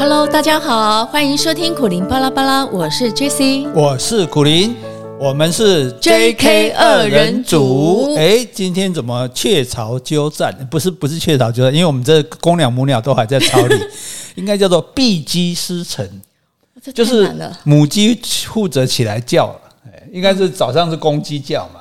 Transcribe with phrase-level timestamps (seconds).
[0.00, 4.74] Hello，大家好，欢迎收听苦林巴拉巴拉，我是 JC，我是苦林，
[5.18, 8.14] 我们是 JK 二人组。
[8.16, 10.56] 哎，今天怎么雀巢鸠占？
[10.70, 13.76] 不是，不是雀巢鸠占，因为我们这公鸟母鸟都还在巢里，
[14.36, 16.22] 应该叫做闭鸡司晨，
[16.94, 17.30] 就是
[17.64, 19.60] 母鸡负责起来叫了。
[19.84, 21.79] 哎，应该是早上是公鸡叫嘛。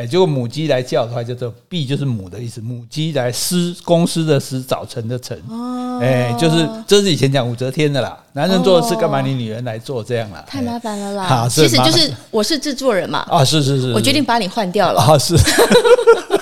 [0.00, 2.58] 哎，结果母鸡来叫的话，叫做““B” ”，就是母的意思。
[2.62, 5.38] 母鸡来司，公司的司，早晨的晨。
[5.46, 8.18] 哦，哎，就是这是以前讲武则天的啦。
[8.32, 10.42] 男人做的事干嘛你女人来做这样啦？
[10.46, 11.24] 太麻烦了啦。
[11.24, 13.18] 啊，其实就是我是制作人嘛。
[13.28, 15.02] 啊，是是是，我决定把你换掉了。
[15.02, 15.36] 啊，是。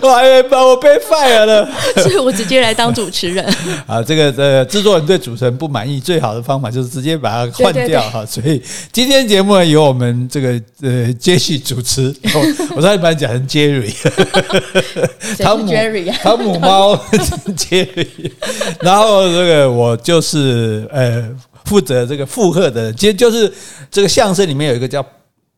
[0.00, 1.68] 我还以为把我被 fire 了，
[2.02, 3.44] 所以我直接来当主持人。
[3.86, 8.24] 啊，这个呃，制作人对主持人不满意，最好的方法就是直接把它换掉哈。
[8.24, 8.62] 所以
[8.92, 12.14] 今天节目呢，由我们这个呃杰西主持。
[12.76, 13.92] 我上一班讲成 Jerry，
[15.38, 15.72] 汤姆
[16.22, 16.94] 汤姆猫
[17.56, 18.30] Jerry，
[18.80, 21.28] 然后这个我就是呃
[21.64, 23.52] 负责这个附和的人，其实就是
[23.90, 25.04] 这个相声里面有一个叫。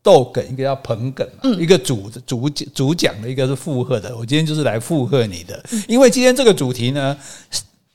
[0.03, 1.27] 逗哏，一个叫捧哏，
[1.59, 4.15] 一个主主主讲的，一个是附和的。
[4.17, 7.15] 我今天就是来附和你的，因为今天这个主题呢，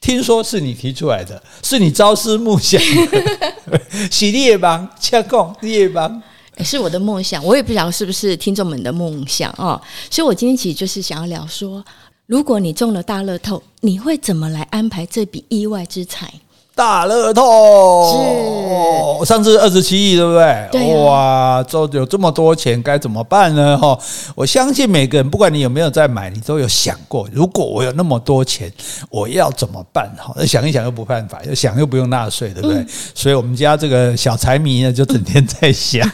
[0.00, 6.22] 听说是你提出来的，是你朝思暮想的，喜列邦恰贡列邦，
[6.60, 9.80] 是我的梦想，我也不知道是不是听众们的梦想啊。
[10.08, 11.84] 所以我今天其实就是想要聊说，
[12.26, 16.32] 如果你中了大乐透，你会怎么来安排这笔意外之财？
[16.76, 20.68] 大乐透是上次二十七亿，对不对？
[20.70, 23.78] 对啊、哇，这有这么多钱，该怎么办呢？
[23.78, 23.98] 哈，
[24.34, 28.70] 我相信每个人，不管你有没有在买，你都有想过，如果我有那么多钱，
[29.08, 30.06] 我要怎么办？
[30.18, 32.76] 哈，想一想又不犯法，又想又不用纳税，对不对？
[32.80, 36.06] 嗯、所以我们家这个小财迷呢，就整天在想。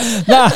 [0.26, 0.50] 那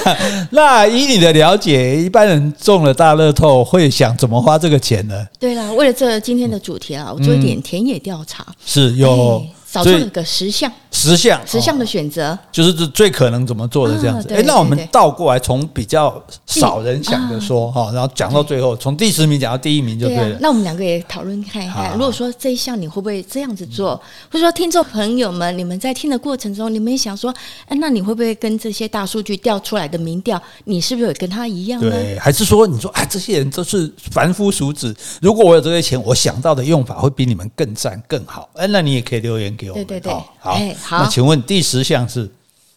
[0.50, 5.26] 那以你的了解，一般人中了大乐透会想怎么花这个钱呢？
[5.38, 8.44] 对了，为了这今天的主题啊，我做一点田野调查。
[8.48, 9.44] 嗯、是有。
[9.68, 14.32] 找出一个十项，十项，十项的选择，就是这最可能怎么做的这样子。
[14.32, 20.38] 哎，那我们倒过来，从比较少人想的说哈，然后讲到最后，从第十名讲到第一名就对了。
[20.40, 23.94] 那我们两个也讨论看一看，如果说这一项你会不会这样子做，
[24.30, 27.30] 或者说听众朋友们，你们在听的过程中，你们想说，
[27.66, 31.90] 哎，那你会不会跟这些大数据调出来的民调，你是不是有跟他一样呢？
[31.90, 38.48] 对，还是说你说，哎，这些人都是凡夫俗子，如果我有这些钱，我想到的用法会比你们更赞更好。
[38.54, 39.74] 哎，那你也可以留言给我。
[39.74, 40.58] 对对对，好，好，
[40.90, 42.30] 那请问第十项是？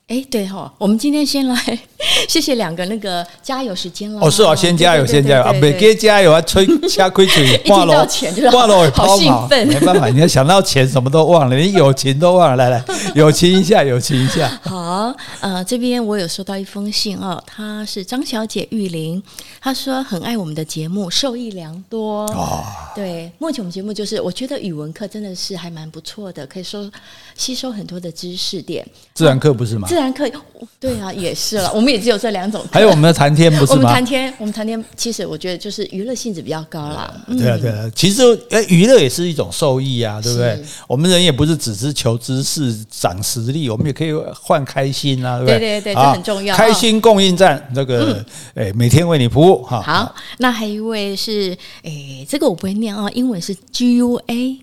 [0.09, 1.55] 哎，对哈，我们今天先来
[2.27, 4.19] 谢谢两个那个加油时间了。
[4.19, 5.53] 哦，是哦，先加油，先加油啊！
[5.61, 12.55] 每给加油啊，吹 掐亏嘴， 挂了钱，挂了好兴奋，没办法，你要想到钱，什么都忘了，连友情都忘了。
[12.55, 12.83] 来来，
[13.13, 14.49] 友情一下，友情一下。
[14.63, 19.21] 好，呃，这边我有收到一封信哦，她是张小姐玉玲，
[19.61, 22.25] 她说很爱我们的节目，受益良多。
[22.31, 22.63] 哦，
[22.95, 26.91] 对，目前我们节目就是，我觉得语文课真的是还蛮不错的，可以说
[27.37, 28.83] 吸收很多的知识点。
[29.13, 29.87] 自然课不是吗？
[29.87, 30.33] 自然可以，
[30.79, 31.71] 对啊，也是了。
[31.75, 32.63] 我们也只有这两种。
[32.71, 33.77] 还有我们的谈天，不是吗？
[33.77, 37.13] 我们谈天，我们谈天，其实我觉得就是娱乐性质比较高啦。
[37.27, 37.89] 对啊，对啊。
[37.95, 40.61] 其实，哎，娱乐也是一种受益啊，对不对？
[40.87, 45.59] 我们人也不是只是求知识、长实力，我们也可以换开心啊，对不对？
[45.59, 46.55] 对对对，这很重要。
[46.55, 48.23] 开心供应站，这个，
[48.55, 49.81] 哎，每天为你服务哈。
[49.81, 54.57] 好，那还有一位是，哎，这个我不会念啊，英文是 G U A。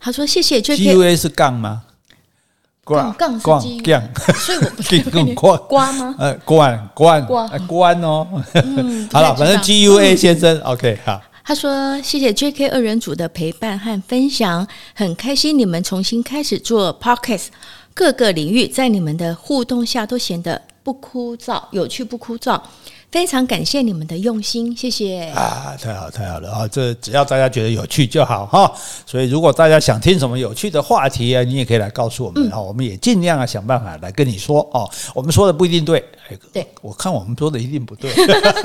[0.00, 0.60] 他说：“谢谢。
[0.62, 1.82] ”G U A 是杠吗？
[2.94, 3.82] 杠杠是鸡，
[4.36, 6.14] 所以我不是关关吗？
[6.18, 7.26] 呃，关关
[7.66, 8.26] 关哦。
[9.12, 11.20] 好了，反正 G U A 先生，OK，好。
[11.44, 17.46] 他说：“谢谢 J K 二人组的陪伴和分享，很开心你们重新开始做 Podcast，
[17.94, 22.60] 各个领域在你们的互动下都显得不枯燥，有趣不枯燥。”
[23.10, 25.74] 非常感谢你们的用心，谢谢啊！
[25.80, 26.68] 太好太好了啊！
[26.68, 28.70] 这只要大家觉得有趣就好哈。
[29.06, 34.88] 所以如果大家想听什么有趣的话题啊，你也可以来告诉我们哈，我们也尽量啊想办法来跟你说哦。
[35.14, 36.04] 我们说的不一定对，
[36.52, 38.12] 对，我看我们说的一定不对。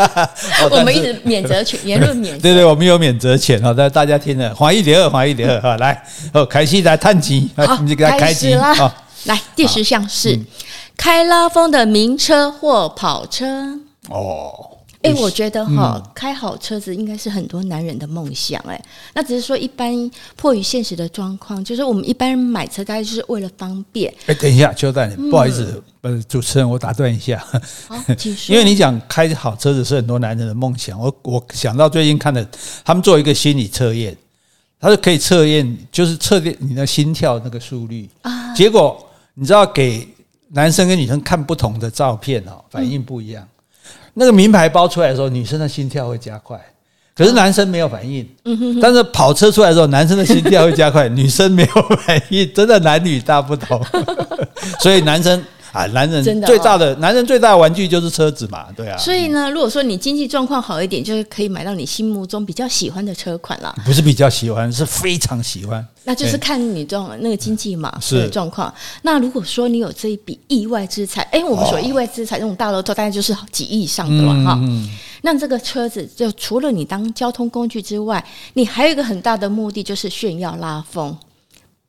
[0.69, 2.41] 我们一直免责权，言论免责。
[2.43, 3.73] 对对，我们有免责权哈。
[3.75, 5.77] 但大家听了，欢一点二，欢一点二哈。
[5.77, 6.03] 来，
[6.33, 7.49] 哦，开始来探集，
[7.81, 8.93] 你就给他开机啊！
[9.23, 10.37] 来，第十项是
[10.97, 13.79] 开拉风的名车或跑车。
[14.13, 18.79] 哦，哎、欸，我觉得哈，嗯、开好车子应该是很多男人的梦想哎。
[19.13, 24.13] 那只是说，一般迫于现实的状况，就是我们一般人买车，大概就是为了方便。
[24.27, 27.43] 哎、欸，等一下，邱大不好意思，呃、嗯，主持人，我打断一下。
[27.87, 27.95] 好，
[28.47, 32.47] 因为你讲开好车子是很多男人的梦想，我我想到最近看的，
[32.85, 34.15] 他们做一个心理测验，
[34.79, 38.53] 他是可以测验，就是测验你的心跳那个速率啊。
[38.53, 40.07] 结果你知道，给
[40.49, 43.43] 男生跟女生看不同的照片哦，反应不一样。
[43.43, 43.47] 嗯
[44.13, 46.57] 那个名牌包出来的时候，女生的心跳会加快；
[47.15, 48.27] 可是男生没有反应。
[48.81, 53.81] 但是跑车出来的时候，男生的心跳会加快，女生没有反应，真的男女大不同。
[54.79, 55.43] 所以男生。
[55.73, 58.95] 啊，男人最大的，哦、男人最大的玩具就是车子嘛，对啊。
[58.95, 63.75] 所以呢，如果说你经济状况好一点，就是可以买到你心目中比较喜欢的车款啦。
[63.83, 65.85] 不是比较喜欢，是非常喜欢。
[66.03, 68.71] 那就是看你状那个经济嘛是状况。
[69.01, 74.59] 那如果说你有这一笔意外之财，哎，我们说意外之财，这种大乐透大概就是几亿以上的了哈。
[74.61, 74.87] 嗯、
[75.23, 78.23] 那这个车子就除了你当交通工具之外，
[78.53, 81.17] 你还有一个很大的目的就是炫耀拉风。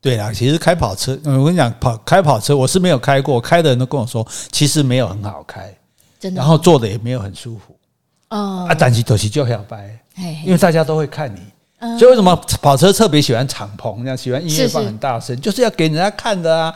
[0.05, 5.75] 对啊，其实开跑车，我跟你讲，跑开跑车我是没有开过，开的人都跟我说，其实没有很好开，
[6.19, 7.75] 真的，然后坐的也没有很舒服。
[8.29, 9.99] 哦，啊，但是东西就要掰，
[10.45, 11.39] 因为大家都会看你，
[11.97, 16.75] 所以为什么跑车特别喜欢敞篷，这样喜欢音乐放很大声，就是要给人家看的啊。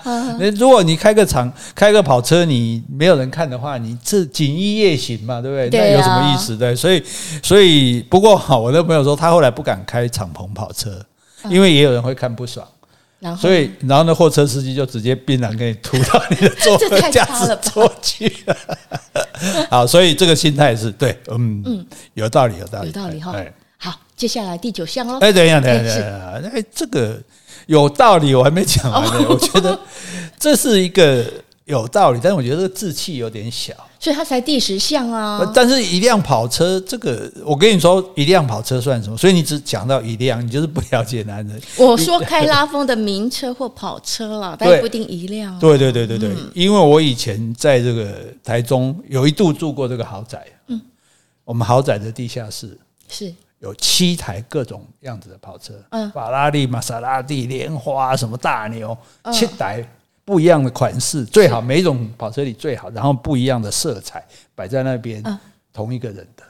[0.55, 5.79] 如果你开个敞，开个跑车，你没有人看的话，你这锦衣夜行嘛，对不对？
[5.79, 6.57] 那有什么意思？
[6.57, 7.03] 对，所以，
[7.43, 10.99] 所以不过好，我的朋友说他后来不敢开敞篷跑车，
[11.47, 12.67] 因为也有人会看不爽。
[13.19, 16.77] 然后所以，然后那货车司机就直接槟榔给你吐到你的座
[17.12, 18.57] 驾驶座去了。
[19.69, 23.36] 好，所以这个心态是对，嗯嗯，有道理，有道理，有道理哈。
[23.77, 25.19] 好，接下来第九项喽。
[25.19, 27.21] 哎，等一下，等一下，等一下，哎，这个
[27.68, 29.25] 有道理，我还没讲完呢。
[29.30, 29.77] 我觉得
[30.39, 31.25] 这是一个
[31.66, 33.74] 有道理，但是我觉得这个志气有点小。
[33.99, 35.51] 所以它才第十项啊！
[35.53, 39.17] 但是一辆跑车，这个我跟你说，一辆跑车算什么？
[39.17, 41.61] 所以你只讲到一辆，你就是不了解男人。
[41.77, 45.59] 我说开拉风的名车或跑车啦， 但不一定一辆。
[45.59, 50.79] 对对对对对，因为我以前在这个台中有一度住过这个豪宅，嗯，
[51.43, 52.79] 我们豪宅的地下室
[53.09, 58.97] 是有七台各种样子的跑车，嗯，法拉利、玛莎拉蒂、莲花什么大牛，
[59.33, 59.85] 七台。
[60.29, 64.23] 不一样的款式最好，每一种跑车里最好，然后不一样的色彩
[64.53, 65.23] 摆在那边，
[65.73, 66.43] 同一个人的，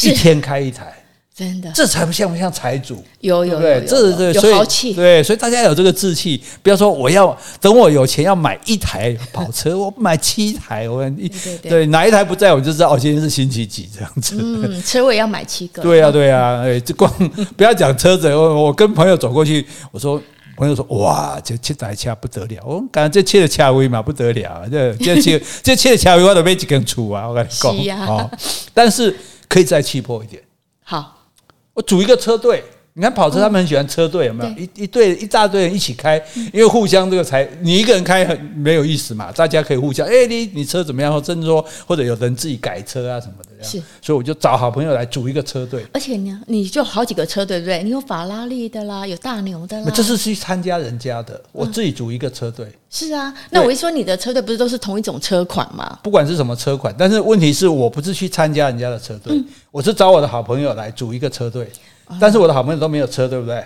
[0.00, 0.94] 一天开一台，
[1.34, 3.02] 真的，这才不像不像财主？
[3.18, 11.28] 有有对，这对，所以对，所以大家有这个志气，不要说我要等我有钱要买一台跑车，我买七台，我一
[11.62, 14.36] 对哪一台不在我就知道哦，今天是星期几这样子。
[14.40, 15.82] 嗯，车我也要买七个。
[15.82, 17.12] 对呀对呀，哎，这光
[17.58, 20.22] 不要讲车子，我我跟朋友走过去，我说。
[20.62, 22.62] 朋友说：“哇，这七台车不得了！
[22.64, 27.28] 我感觉这切的车位嘛不得了，这这切 这切的车位我都没几根出啊！
[27.28, 28.30] 我跟你讲，哦，
[28.72, 29.16] 但是
[29.48, 30.40] 可以再气魄一点。
[30.84, 31.26] 好，
[31.74, 32.62] 我组一个车队。”
[32.94, 34.50] 你看跑车，他们很喜欢车队，有没有？
[34.50, 36.22] 一一队一大堆人一起开，
[36.52, 40.06] 因为互相这个才你一个人开很没有意思嘛，大家可以互相。
[40.06, 41.10] 哎，你你车怎么样？
[41.10, 43.64] 或甚至说，或者有人自己改车啊什么的。
[43.64, 45.86] 是，所以我就找好朋友来组一个车队。
[45.94, 47.82] 而且呢，你就好几个车队，对不对？
[47.82, 49.90] 你有法拉利的啦，有大牛的啦。
[49.94, 52.66] 这是去参加人家的，我自己组一个车队。
[52.90, 55.98] 是啊，那我一说你的车队不是都是同一种车款吗？
[56.02, 61.70] 不管是什么车款，但是问题是我不是去参加人家的车队，我是找我的好朋友来组一个车队。
[62.20, 63.64] 但是我的好朋友都没有车，对不对？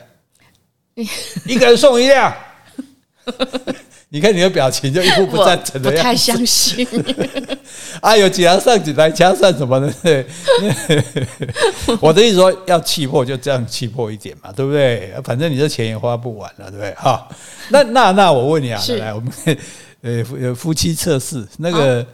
[1.46, 2.32] 一个人送一辆，
[4.08, 5.98] 你看你的表情就一副不赞成的样子。
[5.98, 6.86] 不太相信。
[8.00, 9.92] 啊，有几辆上几台枪算什么呢？
[10.02, 10.24] 对，
[12.00, 15.12] 我的意思说，要气魄就这样气魄一点嘛，对不对？
[15.24, 16.94] 反正你这钱也花不完了，对不对？
[16.94, 17.28] 哈，
[17.70, 19.32] 那那那我问你啊，来，我们
[20.02, 22.06] 呃夫妻测试那个，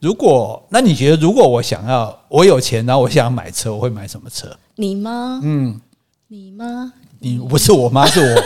[0.00, 4.56] 如果那你觉得，如果我想要我有钱，然后我想要买车，我会买什么车？
[4.76, 5.40] 你吗？
[5.42, 5.80] 嗯，
[6.28, 6.92] 你吗？
[7.18, 8.42] 你不是我妈，是我。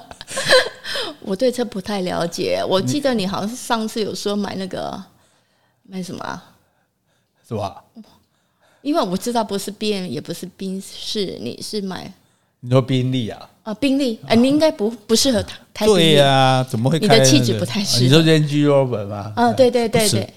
[1.22, 5.02] 我对车不太了解，我记得你好像是上次有说买那个
[5.82, 6.52] 买什么啊？
[7.48, 7.82] 是吧？
[8.82, 12.12] 因为我知道不是 BM，也不是宾士，你是买
[12.64, 13.38] 你说宾利啊？
[13.64, 15.84] 啊，宾利，哎，你应该不不适合开。
[15.84, 16.98] 对呀，怎么会？
[16.98, 18.02] 你的气质不太适合。
[18.04, 19.32] 你说 Range Rover 吗？
[19.36, 20.32] 啊，对对对对。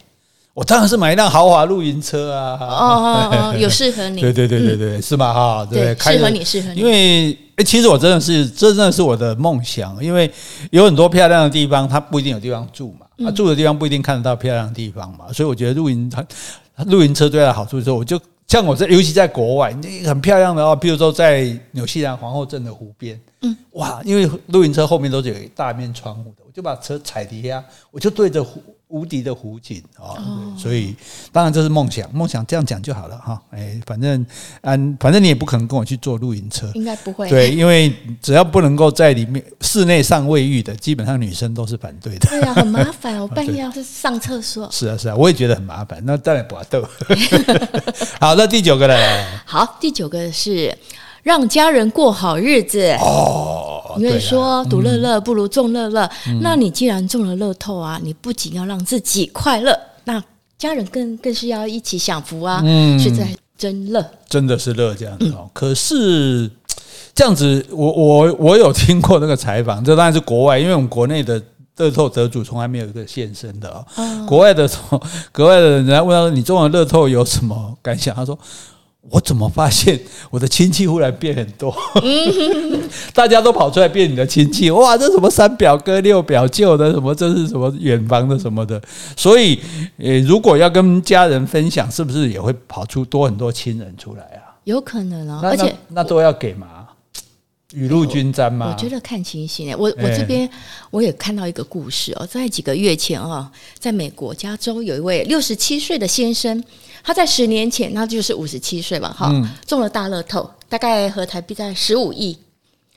[0.55, 2.57] 我当然是买一辆豪华露营车啊！
[2.61, 4.21] 哦哦哦， 有适合你？
[4.21, 5.33] 对对对对对，是吗？
[5.33, 6.79] 哈，对，适合你，适合你。
[6.79, 10.01] 因为诶，其实我真的是，这真的是我的梦想。
[10.01, 10.31] 因为
[10.71, 15.25] 有很多漂亮的地方，它不一定有地方住嘛，啊住的地方不一定看得到漂亮的地方嘛。
[15.33, 18.17] 所以我觉得露营，它露营车最大的好处就是，我就
[18.47, 19.75] 像我在，尤其在国外，
[20.05, 28.61] 很漂亮的哦，比如说在纽西兰皇后镇的湖边，嗯，哇，因为露营车后面都是有一大面窗户的，我就把车踩底下，我就对着湖。
[28.95, 30.15] 无敌的湖景啊，
[30.57, 30.95] 所以
[31.29, 33.41] 当然这是梦想，梦想这样讲就好了哈。
[33.51, 34.25] 哎，反正
[34.61, 37.29] 嗯，反正你也不可能跟我去坐露营车，应该不会。
[37.29, 42.29] 对，因为只要不能够在里面室内上卫浴的，基本上女生都是反对的。
[42.29, 44.65] 对呀，很麻烦， 我半夜要是上厕所。
[44.71, 46.01] 是啊，是啊，我也觉得很麻烦。
[46.05, 46.87] 那当然不斗。
[48.21, 48.95] 好，那第九个呢？
[49.45, 50.73] 好，第九个是
[51.25, 53.95] 让家人过好日子哦。
[53.97, 60.21] 因为说独乐乐不如众乐乐，嗯、那你既然中了乐透啊，你不仅要让自己快乐，那
[60.57, 62.61] 家人更更是要一起享福啊。
[62.63, 63.25] 嗯，是在
[63.57, 65.43] 真乐，真的是乐这样子哦。
[65.43, 66.51] 嗯、可是
[67.13, 71.41] 这样子，我我我有听过那个采访，这当然是国外，因为我们国内的
[71.77, 73.85] 乐透得主从来没有一个现身的啊。
[73.95, 74.69] 嗯、国外的
[75.31, 78.37] 国外的人家问他说：“你中了乐透有什么感想？”他说。
[79.11, 79.99] 我怎么发现
[80.31, 81.73] 我的亲戚忽然变很多？
[83.13, 84.97] 大家都跑出来变你的亲戚，哇！
[84.97, 87.13] 这什么三表哥、六表舅的什么？
[87.13, 88.81] 这是什么远房的什么的？
[89.15, 89.59] 所以，
[89.97, 94.57] 呃，如果要跟家人分享，是不是也会跑出多很多亲人出来啊？
[94.63, 96.84] 有可能啊，而且那都要给吗？
[97.75, 98.73] 雨露均沾吗？
[98.73, 99.69] 我觉得看情形。
[99.77, 100.49] 我我这边
[100.89, 106.63] 我也看到一个故事哦，在几个月前啊，在美国加州有一位六十七岁的先生。
[107.03, 109.31] 他在十年前，那就是五十七岁嘛，哈，
[109.67, 112.35] 中了大乐透，大概合台币在十五亿。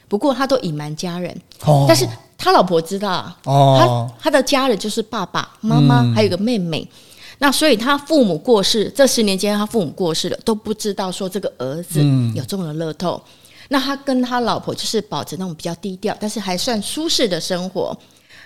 [0.08, 2.08] 不过他都隐瞒家人，哦、但是
[2.38, 6.80] 他老婆知道，哦，他他的家人就是爸爸妈妈，还有个妹妹。
[6.80, 6.96] 嗯、
[7.40, 12.00] 那所以他父母过世，这十年间他父母过世了，都不知道说这个儿子
[12.34, 13.22] 有中了乐透。
[13.26, 13.30] 嗯、
[13.68, 17.96] 那他跟他老婆就是保持那种比较低调，但是还算舒适的生活。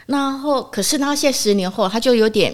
[0.04, 2.52] 然后，可是他现在十年后，他就有点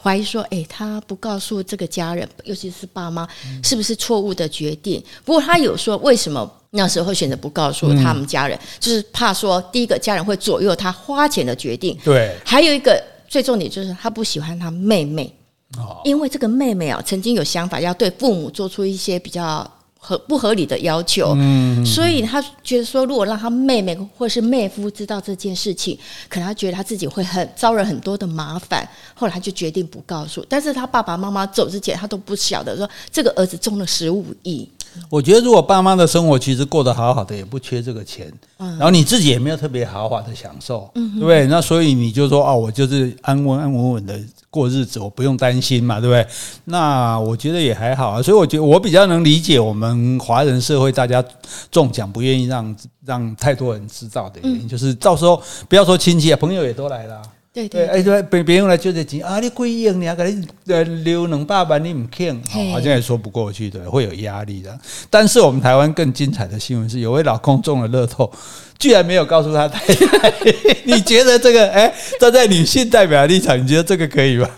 [0.00, 3.26] 怀疑说：“哎，他不告诉这个家人，尤其是爸妈，
[3.64, 11.98] 是不是错误的决定？”不过他有说，为什么那时候会选择不告诉他们家人，嗯、就是怕说第一个家人会左右他花钱的决定。
[12.04, 15.34] 对，还有一个最重点就是他不喜欢他妹妹，
[15.78, 19.68] 哦、因为这个妹妹啊，曾经有想法要对父母做出一些比较。
[20.02, 28.88] 合不合理的要求，嗯，所以他觉得说，如果让他妹妹或是妹夫知道这件事情，可能他觉得他自己会很招惹很多的麻烦。
[29.14, 30.44] 后来他就决定不告诉。
[30.48, 34.66] 但是他爸爸妈妈走之前，他都不晓得说这个儿子中了十五亿。
[35.08, 41.46] 我觉得，如果爸妈的生活其实过得好好的，也不缺这个钱，嗯，然后你自己也没有特别豪华的享受，嗯，对不对？
[41.46, 44.18] 那所以你就说，哦，我就是安稳安稳稳的
[44.50, 46.26] 过日子，我不用担心嘛，对不对？
[46.64, 48.22] 那我觉得也还好啊。
[48.22, 51.24] 所以我觉得我比较能理解我们华人社会大家
[51.70, 57.22] 中奖不愿意让让太多人知道的原因，嗯，就是到时候不要说亲戚啊，朋友也都来了。
[57.52, 59.40] 对对，哎对，别别用来就这钱啊！
[59.40, 62.40] 你贵硬，你还给你呃留两百万，你唔肯，
[62.70, 64.78] 好像也说不过去的，会有压力的。
[65.10, 68.32] 但是我们台湾更精彩的新闻是，有位老公中了乐透，
[68.78, 70.32] 居然没有告诉他太太。
[70.86, 71.68] 你觉得这个？
[71.70, 74.48] 哎，站在女性代表的立场，你觉得这个可以吗？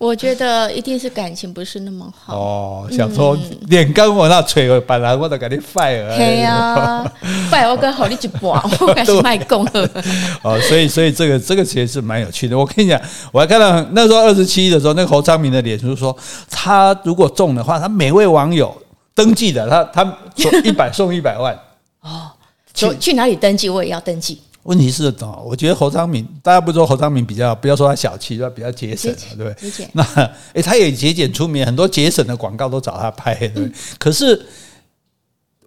[0.00, 2.88] 我觉得一定是感情不是那么好 哦。
[2.90, 3.36] 想说
[3.68, 6.16] 脸跟我那吹，本来我都给你 fire。
[6.16, 7.04] 对呀
[7.50, 8.42] ，fire 我跟好你一半，
[8.80, 9.90] 我开始卖功了。
[10.40, 12.56] 哦，所以所以这个这个其实是蛮有趣的。
[12.56, 12.98] 我跟你讲，
[13.30, 16.16] 我还看到那时候二十七的时候，那个侯昌明的脸书说，
[16.50, 18.74] 他如果中的话，他每位网友
[19.14, 20.18] 登记的，他他
[20.64, 21.54] 一百送一百万。
[22.00, 22.30] 哦，
[22.72, 23.68] 去去哪里登记？
[23.68, 24.40] 我也要登记。
[24.64, 29.88] 问题是哦，我觉得侯昌明，大家不说侯昌明比较，不要说他小气，他比较节省，对不对？
[29.94, 30.02] 那
[30.52, 33.72] 诶，他也节俭出名，很多节省的广告都找他拍，对不对？
[33.98, 34.38] 可是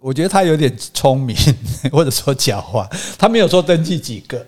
[0.00, 1.36] 我觉得他有点聪明，
[1.90, 4.46] 或者说狡猾，他没有说登记几个，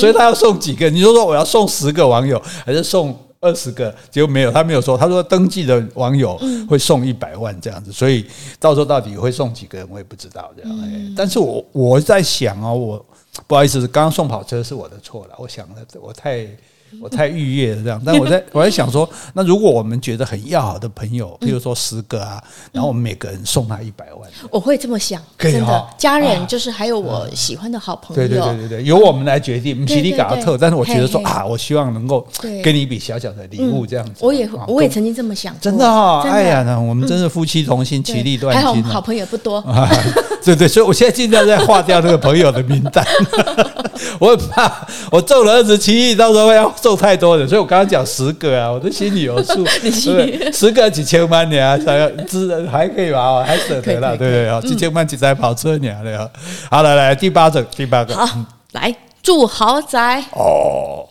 [0.00, 0.88] 所以他要送几个？
[0.88, 3.94] 你说说我要送十个网友，还是送二十个？
[4.10, 8.24] 结果没有，他没有说，他说登记的网友会送一百万这样子，所以
[8.58, 11.14] 到时候到底会送几个人，我也不知道这样。
[11.14, 13.06] 但是我我在想哦，我。
[13.46, 15.34] 不好意思，刚刚送跑车是我的错了。
[15.38, 16.46] 我想了，我太
[17.02, 18.00] 我太愉悦了这样。
[18.06, 25.20] 但我在 我在想说，那如果我们觉得很要好的朋友，譬如说十个啊，然后我们每个人送他一百万，我会这么想。
[25.36, 30.56] 可以哈，家人就是还有我喜欢的好朋友，对对对对对，由我们来决定，不是你搞的特。
[30.56, 32.24] 但是我觉得说啊，我希望能够
[32.62, 34.20] 给你一笔小小的礼物这样子。
[34.20, 36.22] 我也我也曾经这么想，真的哈。
[36.22, 38.64] 哎呀，那我们真是夫妻同心，其利断金。
[38.64, 39.60] 还好好朋友不多。
[40.44, 43.04] 对对，所以我现在尽量在划掉那个朋友的名单。
[44.20, 44.70] 我很怕
[45.10, 49.66] 我中了二十七亿，到时候要中太多人，所以我刚刚讲十个啊，我都心里有数。
[49.82, 53.42] 你心里十个几千万年啊，想要知还可以吧？
[53.42, 54.50] 还舍得了，对不对？
[54.50, 56.30] 好，几千万几台跑车年了。
[56.70, 58.28] 好，来来，第八个，第八个，好，
[58.72, 61.06] 来住豪宅哦。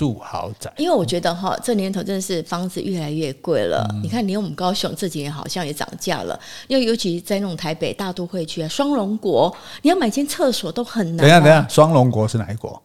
[0.00, 3.86] 住豪宅，因为我觉得哈，这年头真的是房子越来越贵了。
[3.92, 6.40] 嗯、你看，连我们高雄这几年好像也涨价了。
[6.68, 11.18] 因为尤其在那种台北大都会区啊，双龙国，你要买间厕所都很难。
[11.18, 12.82] 等一下，等一下，双龙国是哪一国？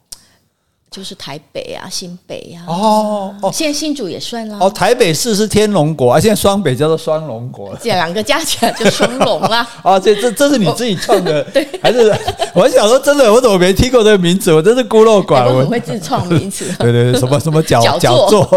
[0.96, 4.58] 就是台北啊，新北啊，哦哦，现在新竹也算啦。
[4.62, 9.68] 哦，台北市是天龙国啊，现在双北叫做双龙国，这两个加起来就双龙啦。
[9.84, 11.44] 哦，这这这是你自己创的？
[11.52, 12.10] 对，还是
[12.54, 14.54] 我想说，真的，我怎么没听过这个名字？
[14.54, 15.56] 我真是孤陋寡闻。
[15.56, 16.64] 我很会自创名词。
[16.80, 18.48] 对对对，什么什么角角座，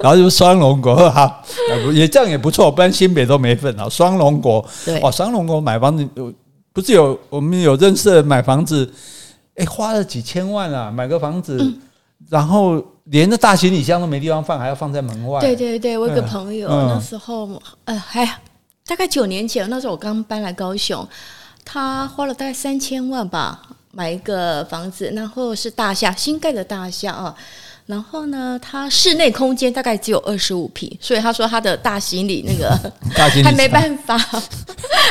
[0.00, 1.42] 然后就是双龙国，哈，
[1.92, 3.88] 也这样也不错，不然新北都没份啊。
[3.88, 6.08] 双龙国，对，哇，双龙国买房子，
[6.72, 8.88] 不是有我们有认识的买房子，
[9.56, 11.58] 哎，花了几千万啊，买个房子。
[12.28, 15.40] 然后连那大行李箱都没地方放，还要放在门外。
[15.40, 18.24] 对对对，我有个朋友、嗯、那时候，呃，还
[18.86, 21.06] 大概九年前，那时候我刚搬来高雄，
[21.64, 27.34] 他花了大概三千万吧，买一个房子，然后是大厦，新盖的大厦啊。
[27.86, 32.68] 然后呢，他室内空间大概只有二十五平，所以他说他的大行李那个
[33.42, 34.14] 还没办法，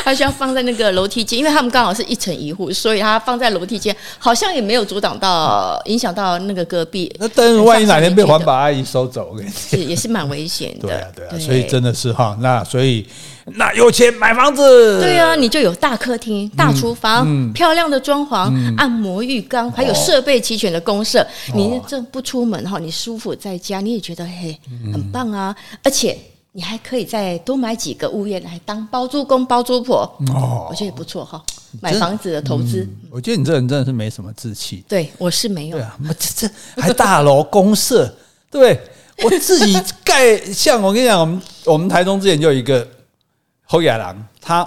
[0.04, 7.14] 他需要放在那个楼梯间，因为他们刚好是一层一户，所以它放在楼梯间，好像也没有阻挡到，影响到那个隔壁。
[7.18, 10.86] 那但是万一哪天被环保阿姨收走，我跟你讲，是也是蛮危险的。
[10.88, 13.06] 对啊，对啊，对，所以真的是哈，那所以。
[13.54, 21.22] 那有钱买房子，对啊，你就有大客厅、大厨房、嗯嗯、漂亮的装潢、嗯、按摩浴缸，还有设备齐全的公社。
[21.22, 24.54] 哦、你这不出门哈，你舒服在家，你也觉得嘿
[24.92, 25.56] 很棒啊。
[25.72, 26.14] 嗯、而且
[26.52, 30.00] 你还可以再多买几个物业来当包租公、包租婆。
[30.34, 31.42] 哦，我觉得也不错哈。
[31.80, 34.84] 买房子的投资、嗯，我觉得你这人真的是没什么志气。
[34.88, 35.76] 对，我是没有。
[35.76, 38.12] 对啊，这这还大楼公社，
[38.50, 38.80] 对？
[39.24, 42.86] 我自己盖，像我跟你讲，我们我们台中之前就有一个。
[43.70, 44.66] 侯亚郎，他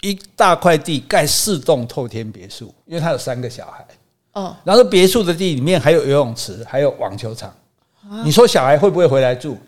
[0.00, 3.86] 一大块地盖四栋透天别墅，因为他有三个小孩。
[4.32, 7.54] 哦，然后别墅的地里面还有游泳池，还有网球场。
[8.24, 9.58] 你说小孩会不会回来住？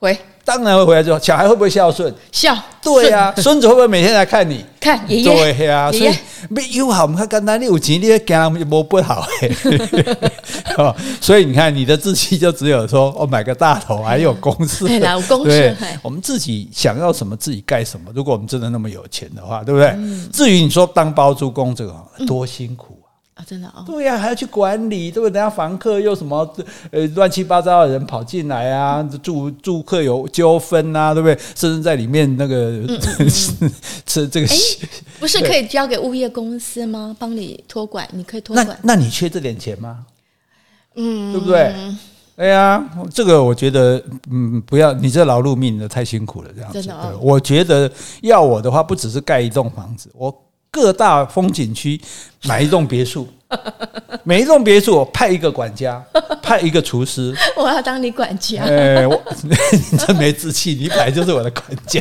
[0.00, 1.16] 回，当然会回来住。
[1.18, 2.12] 小孩会不会孝顺？
[2.32, 2.56] 孝。
[2.82, 4.64] 对呀，孙子会不会每天来看你？
[4.80, 5.54] 看爷爷。
[5.54, 6.10] 对呀，所以
[6.48, 9.26] 没有好，我们看简单，你有钱，你也给他们摸不好。
[11.20, 14.86] 所以你看，你的志气就只有说，我买个大头，还有公司。
[14.86, 15.76] 对啦，公司。
[16.00, 18.10] 我们自己想要什么，自己盖什么。
[18.14, 19.94] 如果我们真的那么有钱的话，对不对？
[20.32, 21.94] 至于你说当包租公这个，
[22.26, 22.96] 多辛苦。
[23.46, 25.34] 真的哦，对呀、啊，还要去管理，对不对？
[25.34, 26.38] 等下房客又什么
[26.90, 31.38] 呃乱七八糟的人跑进来啊，住住客有纠纷啊，对不对？
[31.54, 32.80] 甚至在里面那个
[34.06, 34.56] 吃这个，哎，
[35.18, 37.14] 不是可以交给物业公司吗？
[37.18, 38.66] 帮你托管，你可以托管。
[38.82, 40.06] 那那你缺这点钱吗？
[40.96, 41.72] 嗯，对不对？
[42.36, 42.82] 哎呀，
[43.12, 46.80] 这个我觉得，嗯，不要，你这劳碌命的太辛苦了，这样子。
[46.82, 47.90] 真的哦，我觉得
[48.22, 50.34] 要我的话，不只是盖一栋房子，我。
[50.72, 52.00] 各大风景区
[52.44, 53.26] 买一栋别墅，
[54.24, 56.02] 每一栋别墅我派一个管家，
[56.42, 57.34] 派一个厨师。
[57.56, 58.62] 我要当你管家。
[58.62, 62.00] 哎，我 你真没志气，你本来就是我的管家。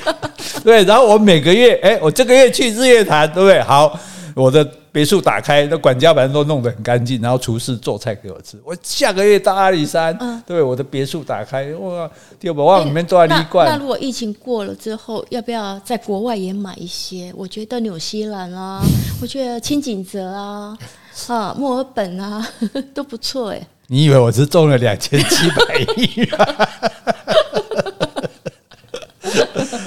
[0.63, 3.61] 对，然后我每个月，哎，我这个月去日月潭，对不对？
[3.61, 3.99] 好。
[4.35, 8.57] 我的别墅打开，那管家反正都弄得很干净，然后厨师做菜给我吃。
[8.63, 12.09] 我下个月到阿里山，嗯、对，我的别墅打开，哇，
[12.39, 13.67] 第二宝往里面装一罐。
[13.67, 17.33] 那如果疫情过了之后，要不要在国外也买一些？
[17.35, 18.81] 我觉得纽西兰啊，
[19.21, 20.77] 我觉得青井泽啊，
[21.27, 22.47] 啊，墨尔本啊，
[22.93, 23.61] 都不错哎。
[23.87, 26.29] 你以为我是中了两千七百亿？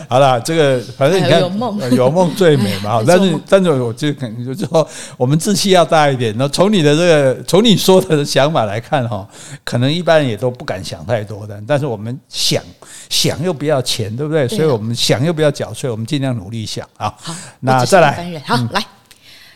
[0.08, 3.02] 好了，这个反正你看，有梦有梦最美嘛。
[3.08, 6.35] 但是，但是我就感觉就说，我们志气要大一点。
[6.37, 9.26] 那从你的这个，从你说的想法来看，哈，
[9.64, 11.58] 可能一般人也都不敢想太多的。
[11.66, 12.62] 但是我们想
[13.08, 14.46] 想又不要钱，对不对？
[14.46, 17.14] 所以我们想又不要缴税，我们尽量努力想啊。
[17.18, 18.85] 好，那再来，好来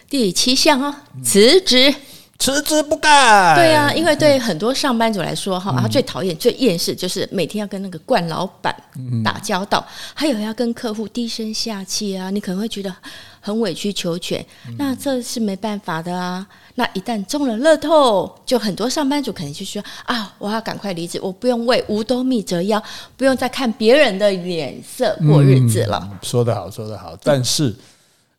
[0.08, 1.94] 第七项啊，辞职。
[2.38, 3.56] 辞职不干。
[3.56, 8.76] 对啊，因为对很多上班族来说，哈、嗯，他最讨厌、最厌世就是每天要跟那个惯老板
[9.24, 12.94] 打交道，嗯、还有要跟客户低声下气啊，你可能会觉得
[13.40, 14.38] 很委曲求全。
[14.68, 16.46] 嗯、那这是没办法的啊。
[16.74, 22.80] 那一旦中了乐透，就很多上班族可能就说啊，我要赶快离职，我不用为五斗米折腰，
[23.16, 26.06] 不用再看别人的脸色过日子了。
[26.12, 27.16] 嗯、说得好，说得好。
[27.22, 27.74] 但是，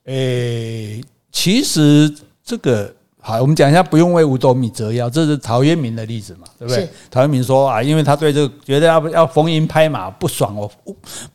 [0.06, 1.04] 诶、欸，
[1.38, 2.12] 其实
[2.44, 2.92] 这个。
[3.20, 6.88] 好，我们讲一下，不用为五斗米折腰，这是陶渊明的例子嘛，对不对？
[7.12, 10.72] 陶渊明说啊，因为他对这个觉得要要逢迎拍马不爽，我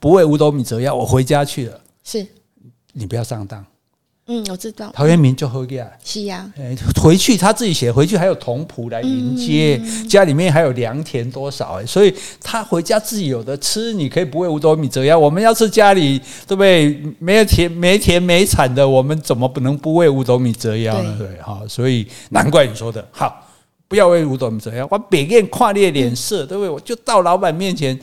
[0.00, 1.78] 不为五斗米折腰，我回家去了。
[2.02, 2.26] 是，
[2.94, 3.62] 你不要上当。
[4.26, 4.90] 嗯，我知道。
[4.94, 6.48] 陶渊明就喝呀，是呀。
[7.02, 15.18] 回去他自己写，回去还有童仆来迎接，嗯、家里面还有良田多少哎，所以他回家自己有的吃，你可以不为五斗米折腰。
[15.18, 17.02] 我们要是家里对不对？
[17.18, 21.16] 没有田没田没产的，我们怎么不能不为五斗米折腰呢？
[21.18, 23.44] 对，哈，所以难怪你说的好，
[23.88, 24.86] 不要为五斗米折腰。
[24.88, 26.70] 我别人看你的脸色，对不对？
[26.70, 27.98] 我就到老板面前。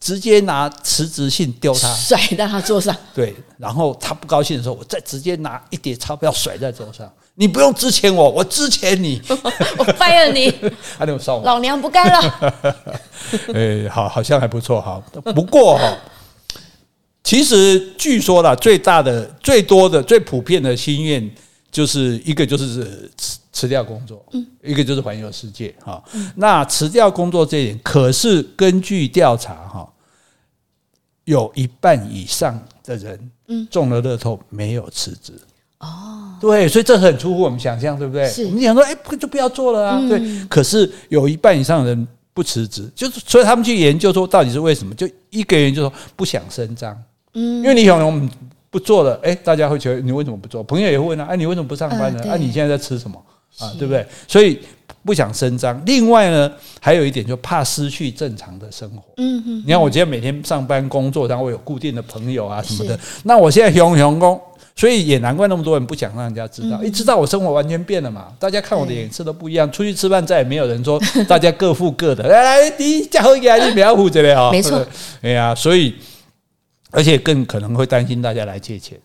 [0.00, 2.96] 直接拿辞职信丢他，甩在他桌上。
[3.14, 7.10] 对，然后他不高兴的时候，我再直接拿一叠钞票甩在桌上。
[7.34, 10.52] 你不用支遣我，我支遣你， 我 fire 你。
[10.98, 11.06] 还
[11.42, 12.54] 老娘不干了。
[13.54, 15.02] 哎，好，好像还不错哈。
[15.34, 15.96] 不过哈，
[17.22, 21.30] 其实据说啦，最大的、最多的、最普遍的心愿，
[21.70, 23.10] 就是一个就是
[23.52, 26.02] 辞辞掉工作，嗯，一个就是环游世界哈。
[26.36, 29.88] 那辞掉工作这一点，可是根据调查哈。
[31.24, 35.32] 有一半以上的人，嗯，中了乐透没有辞职，
[35.78, 38.26] 哦，对，所以这很出乎我们想象，对不对？
[38.28, 39.98] 是我们想说，哎，不就不要做了啊？
[40.00, 44.92] 嗯、对，可是有一半以上的人不辞职，就是所以他们去研究说到底是为什么？
[44.96, 47.00] 就一个人就说不想声张，
[47.34, 48.28] 嗯，因为你想我们
[48.68, 50.64] 不做了，哎，大家会觉得你为什么不做？
[50.64, 52.24] 朋友也会问啊，哎，你为什么不上班呢？
[52.28, 53.22] 啊，你现在在吃什么
[53.60, 53.72] 啊？
[53.78, 54.04] 对不对？
[54.26, 54.58] 所以
[55.04, 55.80] 不想声张。
[55.86, 59.02] 另外呢，还有一点就怕失去正常的生活。
[59.16, 64.40] 嗯嗯，你看我今天每天上班工作，然后我有固定的朋友啊什么的，那我现在熊熊工。
[64.76, 69.70] 所以也难怪那么多人不想让人家知道，一知道我生活完全变了嘛，大家看我的脸色都不一样。
[69.70, 74.82] 出去吃饭再也没有人说大家各付各的，来来，你加回来你不要付这个啊， 没错，
[75.20, 75.94] 哎呀，所以
[76.92, 78.98] 而且更可能会担心大家来借钱，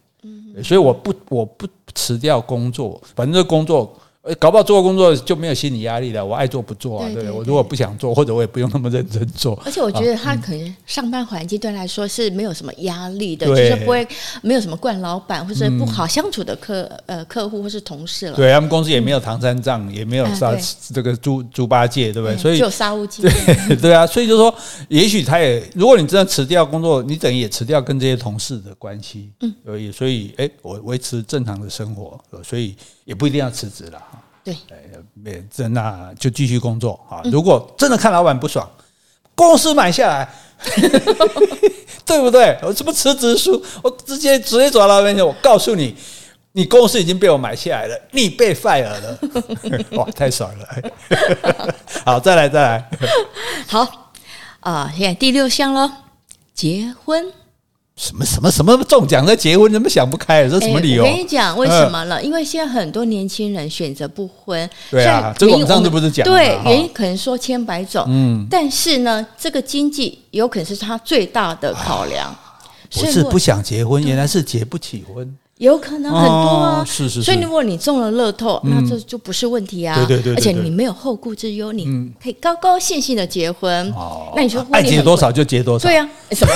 [0.64, 3.94] 所以我不我不辞掉工作，反正这工作。
[4.40, 7.10] 搞不好做工作就没有心理压力了，我爱做不做啊？
[7.14, 9.62] 对，对，我如果不想做，或者我也不用那么认真做。
[9.64, 14.08] 而且我觉得他可能上班环境对他来说是没有什么压力的，就是不会
[14.42, 18.36] 没有什么惯老板或者不好相处的客呃客户或是同事了。
[18.36, 20.56] 对，他们公司也没有唐三藏，也没有杀
[20.92, 22.36] 这个猪猪八戒，对不对？
[22.38, 23.22] 所以就杀无忌。
[23.22, 24.54] 对 对啊，所以就说，
[24.90, 29.32] 也许他也，如果你真的辞掉工作，你等于也辞掉跟这些同事的关系。
[29.42, 34.02] 嗯，所以所以哎，我维持正常的生活，所以也不一定要辞职了。
[34.44, 34.56] 对，
[35.16, 37.22] 没这那就继续工作啊！
[37.32, 38.70] 如果真的看老板不爽，
[39.34, 40.30] 公司买下来，
[42.06, 42.56] 对不对？
[42.62, 45.96] 我什么辞职书，我直接直接走到老板前，我告诉你，
[46.52, 49.20] 你公司已经被我买下来了，你被 fire 了，
[49.98, 50.68] 哇，太爽了！
[52.06, 52.90] 好，再来再来，
[53.68, 54.12] 好
[54.60, 56.04] 啊，现在第六项了，
[56.54, 57.34] 结婚。
[57.98, 60.48] 什么什么什么中奖再结婚，怎么想不开？
[60.50, 61.04] 这什么理由？
[61.04, 62.22] 我跟你讲，为什么了？
[62.22, 64.70] 因为现在很多年轻人选择不婚。
[64.92, 66.26] 对啊，这网上都不是讲。
[66.26, 68.04] 对，原因可能说千百种。
[68.10, 72.36] 嗯，但是呢，这个经济有可能是他最大的考量。
[72.92, 75.38] 不是不想结婚，原来是结不起婚。
[75.60, 79.96] 有可能很多啊，哦、是是是，所以如果你中了乐透，嗯、那这就不是问题啊。
[79.96, 81.86] 对对对，对，而且你没有后顾之忧，你
[82.22, 83.90] 可以高高兴兴的结婚。
[83.94, 85.88] 哦、那你说爱结多少就结多少？
[85.88, 86.54] 对呀、啊，什么？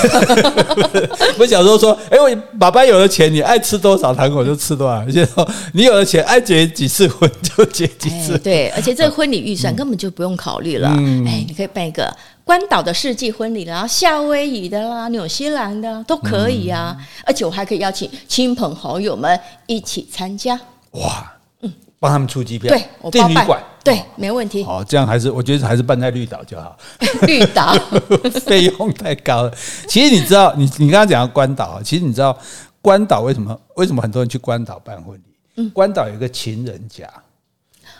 [1.38, 4.98] 我小时候说，哎，我爸爸有了钱，你爱吃多少糖果就吃多少。
[4.98, 8.36] 而且说你有了钱，爱结几次婚就结几次。
[8.36, 10.92] 对，而且这个婚礼预算根本就不用考虑了。
[10.98, 12.14] 嗯、哎，你可以办一个。
[12.50, 20.60] 关岛的世纪婚礼，然后夏威夷的啦、纽西兰的都可以啊，嗯、而且我还可以邀请亲朋好友们一起参加。
[20.90, 24.64] 哇，嗯，帮他们出机票，对，我包办，馆对，哦、没问题。
[24.64, 26.76] 好，这样还是我觉得还是办在绿岛就好。
[27.22, 27.72] 绿岛
[28.44, 29.54] 费用太高了。
[29.86, 32.36] 其实你知道，你你刚刚讲到关岛啊，其实你知道
[32.82, 35.22] 关岛为什么为什么很多人去关岛办婚礼？
[35.54, 37.08] 嗯，关岛有一个情人甲，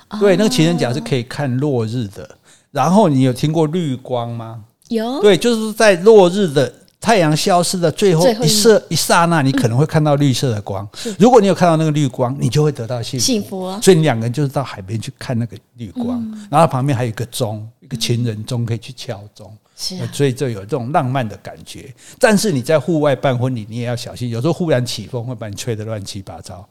[0.08, 2.28] 哦、对，那个情人甲是可以看落日的。
[2.70, 4.64] 然后你有听过绿光吗？
[4.88, 10.86] 有，对，就是在落日的太阳消失的最后一刹一刹那，你可能会看到绿色的光。
[11.18, 13.24] 如果你有看到那个绿光，你就会得到幸福。
[13.24, 13.80] 幸福啊！
[13.80, 19.56] 所以你两个人就是到海边去看那个绿光，然后旁边还有一个钟，一个情人钟可以去敲钟。
[19.76, 21.94] 是，所以就有这种浪漫的感觉。
[22.18, 26.68] 但是你在户外办婚礼，你也要小心，有时候忽然起风会把你吹得乱七八糟。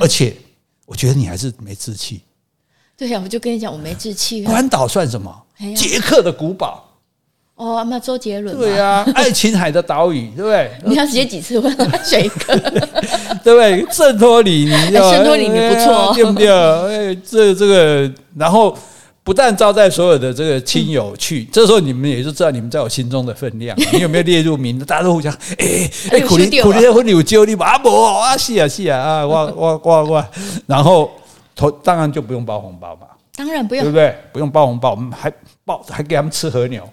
[0.00, 0.34] 而且，
[0.86, 2.22] 我觉得你还是没志气。
[3.00, 4.44] 对呀，我就跟你讲，我没志气。
[4.44, 5.34] 关岛算什么？
[5.74, 6.84] 捷克的古堡。
[7.54, 8.54] 哦，那周杰伦。
[8.58, 10.70] 对呀，爱琴海的岛屿，对不对？
[10.84, 11.74] 你要结几次婚？
[12.04, 12.54] 选一个，
[13.42, 13.86] 对不对？
[13.90, 16.46] 圣托里尼， 圣托里尼不错，对不对？
[16.50, 18.76] 哎，这这个，然后
[19.24, 23.74] 不但招待所有的这个亲友去，这时候你们也就知道你们在我心中的分量。
[23.94, 24.78] 你有没有列入名？
[24.80, 27.78] 大家都互相，哎哎，苦力苦力的婚礼有揪你吧？
[27.78, 30.26] 不啊，是啊是啊啊，我我我我，
[30.66, 31.10] 然后。
[31.82, 34.16] 当然就不用包红包嘛，当然不用，对不对？
[34.32, 35.32] 不用包红包，我们还
[35.64, 36.88] 包还给他们吃和牛。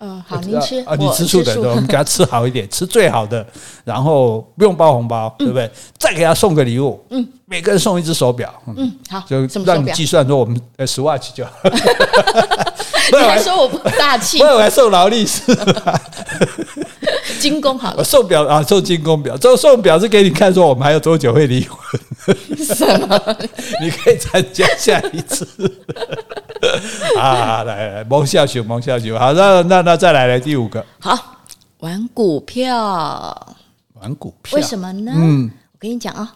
[0.00, 3.46] 嗯， 好，您吃啊，你吃素的，我们给他吃好一点，吃最好的，
[3.84, 5.70] 然后不用包红包，对不对？
[5.98, 11.52] 再给他送个礼物，嗯，每个人送一只手表，嗯，好，就让你计算说我们呃，Swatch 就好。
[13.12, 14.40] 你还说我不大气？
[14.42, 15.42] 我还送劳力士。
[17.40, 19.36] 精工好了，我送表啊，送精工表。
[19.36, 21.78] 这送表是给你看，说我们还有多久会离婚？
[22.56, 23.36] 什么？
[23.80, 25.46] 你可以参加下一次。
[27.18, 29.12] 啊，来来，蒙下去，蒙下去。
[29.12, 30.84] 好，那那那再来来第五个。
[31.00, 31.18] 好，
[31.78, 33.56] 玩股票。
[34.00, 34.56] 玩股票？
[34.56, 35.12] 为什么呢？
[35.14, 36.34] 嗯，我跟你讲啊。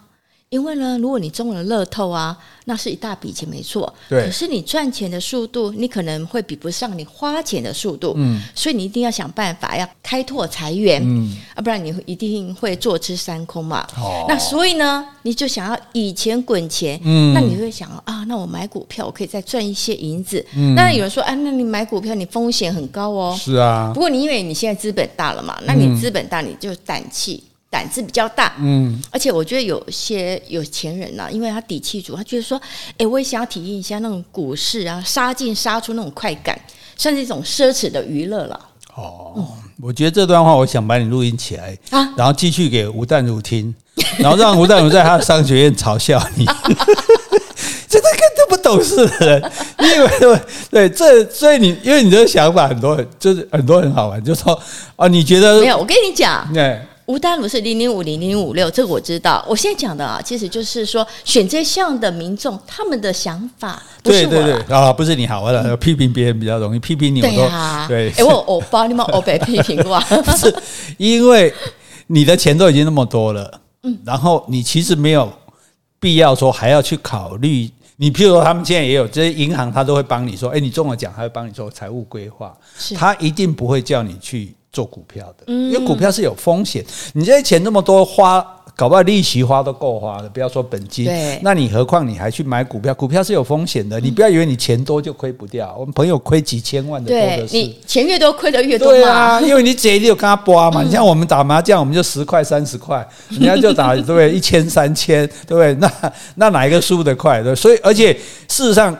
[0.50, 2.34] 因为呢，如果你中了乐透啊，
[2.64, 3.92] 那是一大笔钱，没错。
[4.08, 4.24] 对。
[4.24, 8.14] 可是你赚钱的速度，你可能会比不上你花钱的速度。
[8.16, 8.40] 嗯。
[8.54, 11.02] 所以你一定要想办法要开拓财源。
[11.04, 11.36] 嗯。
[11.54, 13.86] 啊，不然你一定会坐吃山空嘛。
[13.98, 14.24] 哦。
[14.26, 16.98] 那所以呢，你就想要以钱滚钱。
[17.04, 17.34] 嗯。
[17.34, 20.42] 那你会想啊，那我买股票，我可以再赚一些银子。
[20.54, 20.74] 嗯。
[20.74, 23.36] 那有人说，啊，那你买股票，你风险很高哦。
[23.38, 23.90] 是啊。
[23.92, 27.44] 不过你因为你现在资本大了嘛，那你资本大，你就胆气。
[27.70, 32.60] 胆子比较大，嗯，而且我觉得有些有钱人呐、啊，因为他底气足，他觉得说，
[32.96, 36.58] 哎，我也想要体验一下那种股市啊，杀进杀出那种快感，
[36.96, 38.58] 算是一种奢侈的娱乐了。
[38.94, 39.46] 哦，嗯、
[39.82, 43.74] 我觉得这段话，我想把你录音起来啊，然后继续给吴淡如听，
[44.18, 46.46] 然后让吴淡如在他的商学院嘲笑你。
[47.86, 54.58] 真的跟这么懂事的人，你以为对对，这所以你因为你这个想法很多很就是很多很好玩，就说
[54.96, 55.78] 啊，你觉得没有？
[55.78, 56.80] 我跟你讲，对。
[57.08, 59.42] 吴丹如是零零五零零五六，这个我知道。
[59.48, 68.10] 我现在讲的啊，其实就是说选这项的民众他们的想法，不是我对对对啊，不是你好，我了批评别人比较容易，批评你我都对啊，对。
[68.10, 70.54] 哎，我我帮你们我被批评过， 不是
[70.98, 71.52] 因为
[72.08, 75.32] 你的钱都已经那么多了，嗯，然后你其实没有
[75.98, 77.70] 必要说还要去考虑。
[77.96, 82.54] 你譬如说，他们现在也有这些银行，他都会帮你说，哎，你中了奖，他会帮你做财务规划，
[82.94, 84.54] 他一定不会叫你去。
[84.72, 86.84] 做股票的，因为股票是有风险。
[87.14, 88.44] 你这些钱那么多花，
[88.76, 91.06] 搞不好利息花都够花了，不要说本金。
[91.06, 92.94] 对，那你何况你还去买股票？
[92.94, 95.74] 股票是有风险的，你不要以为你钱多就亏不掉。
[95.78, 98.92] 我们朋友亏几千万的多的是，你钱越多亏的越多。
[98.92, 100.82] 对啊，因为你直接就跟他刮嘛。
[100.82, 104.30] 你像我们打麻将，我们就十块三十块， 人家就打对不对？
[104.30, 105.74] 一千三千，对不对？
[105.76, 107.42] 那那哪一个输得快？
[107.42, 108.12] 对，所以而且
[108.46, 108.96] 事实上，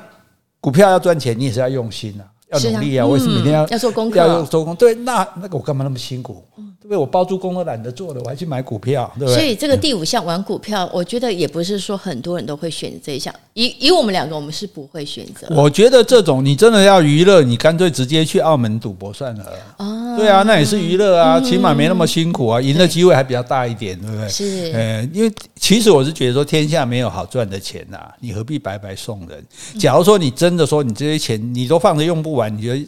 [0.60, 2.24] 股票要赚钱，你也是要用心啊。
[2.50, 3.06] 要努力啊！
[3.06, 4.16] 为什么每天要要做功课？
[4.18, 4.78] 要做功课？
[4.78, 6.44] 对，那那个我干嘛那么辛苦？
[6.80, 6.96] 对不对？
[6.96, 9.34] 我包租公都懒得做了，我还去买股票，对不对？
[9.34, 13.34] 所以这个第五项玩股票，我觉得也不是说很多人都会选择这一项。
[13.54, 15.48] 以以我们两个，我们是不会选择。
[15.50, 19.44] 我觉得这种你真的要娱乐，你干脆直接去澳门赌博算了。
[19.78, 24.28] 哦，对啊，那也是娱乐啊，起码没那么辛苦啊，赢的机会还比较大一点，对不对？
[24.28, 29.44] 是，呃，因为其实我是觉得说，天下没有好赚的钱呐，你何必白白送人？
[29.80, 32.86] 假如说你真的说你这些钱你都放着用不完，你觉得？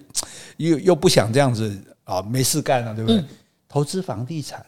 [0.58, 1.74] 又又不想这样子
[2.04, 3.18] 啊，没事干了，对不对？
[3.18, 3.24] 嗯、
[3.70, 4.62] 投资房地产，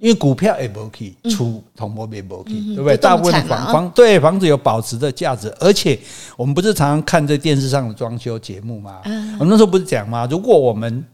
[0.00, 2.96] 因为股票也不可以出同波也不可以，对不对？
[2.96, 5.98] 大部分房房对房子有保值的价值，而且
[6.36, 9.02] 我们不是常常看这电视上的装修节目吗？
[9.38, 10.26] 我们那时候不是讲吗？
[10.30, 11.04] 如果我们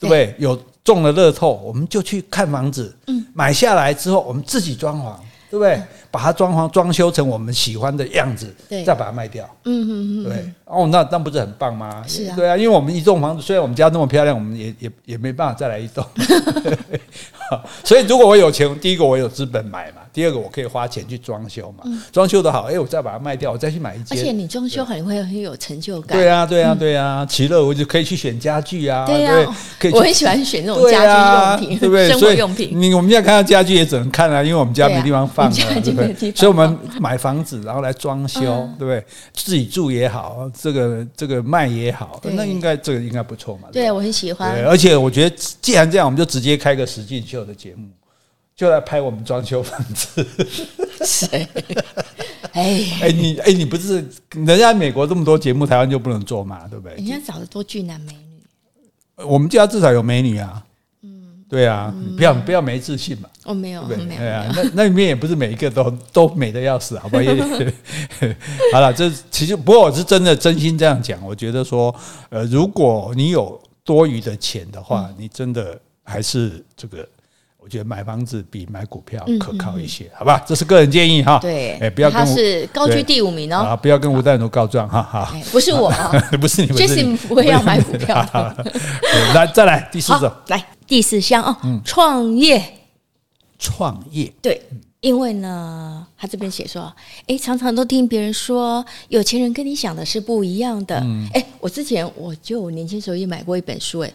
[0.00, 2.96] 对不对有中了乐透，我们就去看房子，
[3.34, 5.14] 买下来之后，我们自己装潢。
[5.50, 5.80] 对不对？
[6.14, 9.44] 把它装潢装修成我们喜欢的样子，对，再把它卖掉。
[9.64, 10.52] 嗯嗯嗯，对。
[10.64, 12.04] 哦，那那不是很棒吗？
[12.06, 16.06] 是啊，对啊，因为我们一栋房子，虽然我们家那么漂亮，我们也也也没办法再来一栋。
[17.84, 19.98] 所以，如果我有钱，第一个我有资本买嘛。
[20.12, 24.16] 第二个，我可以花钱去装修嘛，装修的好，哎，我再把它卖掉，我再去买一间。
[24.16, 26.16] 而且你装修很会很有成就感。
[26.16, 29.90] 对啊，对啊，对啊，其乐我就可以去选家具啊，对啊，可以。
[29.90, 32.06] 我很喜欢选那种家居用品，对不对？
[32.14, 32.70] 生活用品。
[32.74, 35.52] 你我们现在看到家具也只能看啊，因为我们家没地方放啊，
[35.82, 36.30] 对不对？
[36.30, 38.40] 所以我们买房子然后来装修，
[38.78, 39.04] 对不对？
[39.34, 43.66] 自己住也好，这个这个卖也好，那应该这个应该不错嘛。
[43.72, 44.64] 对，我很喜欢。
[44.64, 47.88] 而且我觉得，既然这样，我们就直接开个实境秀的节目。
[48.56, 50.24] 就来拍我们装修房子，
[51.04, 51.44] 谁？
[52.54, 53.94] 哎哎，你哎，你不是
[54.30, 56.68] 人家美国这么多节目，台湾就不能做嘛？
[56.70, 56.94] 对不对？
[56.94, 60.64] 人家找的多俊男美女，我们家至少有美女啊。
[61.02, 63.28] 嗯，对啊，你不要不要没自信嘛。
[63.42, 64.04] 我没有，没有。
[64.04, 67.24] 对啊，那 那里面也不是每一个都都美的要死，好不 好？
[68.72, 71.92] 好了，这其实不过我是真的真心这样讲，我觉得说，
[72.28, 77.04] 呃，如果你有多余的钱的话，你真的还是这个。
[77.64, 80.38] 我觉得买房子比买股票可靠一些，好吧？
[80.46, 81.38] 这是个人建议哈。
[81.38, 83.56] 对，哎，不要跟他是高居第五名哦。
[83.60, 85.02] 啊，不要跟吴淡如告状哈。
[85.02, 85.90] 好，不是我，
[86.38, 86.76] 不是你们。
[86.76, 88.14] Jessie 不会要买股票。
[89.34, 92.62] 来，再来第四种，来第四项哦，创业。
[93.58, 94.30] 创业。
[94.42, 94.60] 对，
[95.00, 96.92] 因为呢，他这边写说，
[97.26, 101.02] 哎，常常都听别人说，有钱人跟你想的是不一样的。
[101.32, 104.12] 哎，我之前我就年轻时候也买过一本书，哎。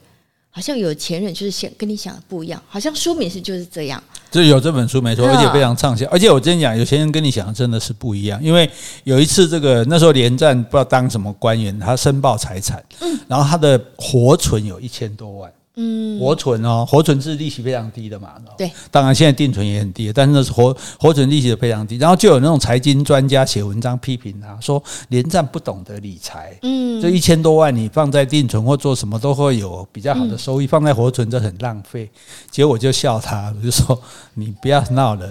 [0.51, 4.03] 好像有钱人就是想跟你想的不一样，好像书名是就是这样。
[4.31, 6.07] 就有这本书没错，而且非常畅销。
[6.09, 8.41] 而且我跟你讲，有钱人跟你想的真的是不一样。
[8.43, 8.69] 因为
[9.03, 12.83] 有一次，这个那时候连战不知道当什么官员，他申报财产，
[13.27, 15.51] 然后他的活存有一千多万。
[15.81, 18.33] 嗯，活存哦，活存是利息非常低的嘛。
[18.57, 21.95] 对，当然现在定存也很低，但是那是活活存利息非常低。
[21.95, 26.53] 然后就有那种财经专家写文章批评他说，连战不懂得理财。
[26.63, 32.11] 嗯，这一千多万你放在定存或做什么都会有比较好的收益，放在活存这很浪费。
[32.51, 33.97] 结果我就笑他，我就说
[34.33, 35.29] 你不要闹了。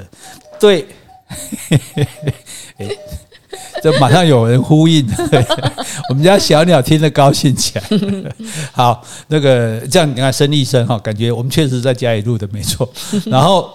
[0.59, 0.87] 对。
[3.83, 5.07] 这马上有人呼应，
[6.11, 7.85] 我们家小鸟听得高兴起来。
[8.73, 12.89] 好，那个这样你看，生意生哈，感觉我们确实在家里录的没错。
[13.27, 13.71] 然后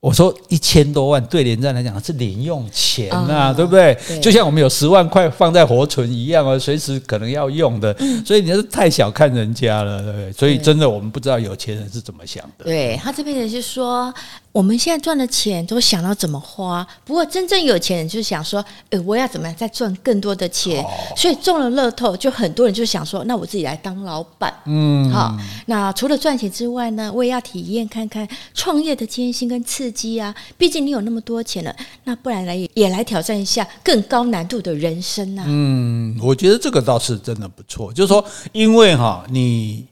[0.00, 3.96] 我说一千多万对连战来讲是零用钱呐，对不对？
[4.20, 7.96] 就像我们有十万块放在活存一样啊，随时可能要用的。
[8.24, 10.32] 所以你是太小看人家了，对不对？
[10.32, 12.64] 所以真的我们不知道有钱人是怎么想的。
[12.64, 14.12] 对他这边也是说。
[14.56, 20.82] 我们现在赚的钱都想到怎么花，不过真正有钱人就想说，呃，我要怎么样再赚更多的钱？
[20.82, 24.50] 哦、所以中了乐透，就很多人就想说，那我自己来当老板。
[24.64, 25.36] 嗯，好。
[25.66, 30.34] 那除了赚钱之外呢，我也要体验看看创业的艰辛跟刺激啊。
[30.56, 35.44] 毕竟你有那么多钱了，那不然来也来挑战一下更高难度的人生啊。
[35.46, 37.92] 嗯，我觉得这个倒是真的不错。
[37.92, 39.84] 就是说，因为哈，你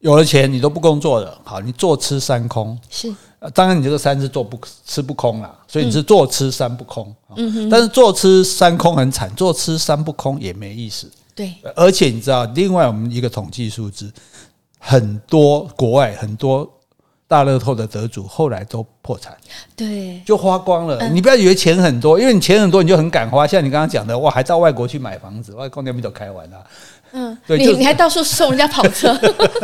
[0.00, 3.14] 有了钱，你都不工作了，好，你坐吃山空是。
[3.54, 7.14] 当然，你这个三是坐不吃不空啦，所以你是坐吃山不空。
[7.36, 11.10] 嗯，但是坐吃山空很惨，坐吃山不空也没意思。
[11.34, 14.12] 对，而且你知道，另外我们一个统计数字，
[14.78, 16.70] 很多国外很多
[17.26, 19.34] 大乐透的得主后来都破产，
[19.74, 21.08] 对，就花光了。
[21.08, 23.46] 你不要以为钱很多，因为你钱很多，你就很敢花。
[23.46, 26.62] 像你刚刚讲的，哇，还到外国去买房子，外公那边都开完了。
[27.12, 29.10] 嗯，对，你你还到处送人家跑车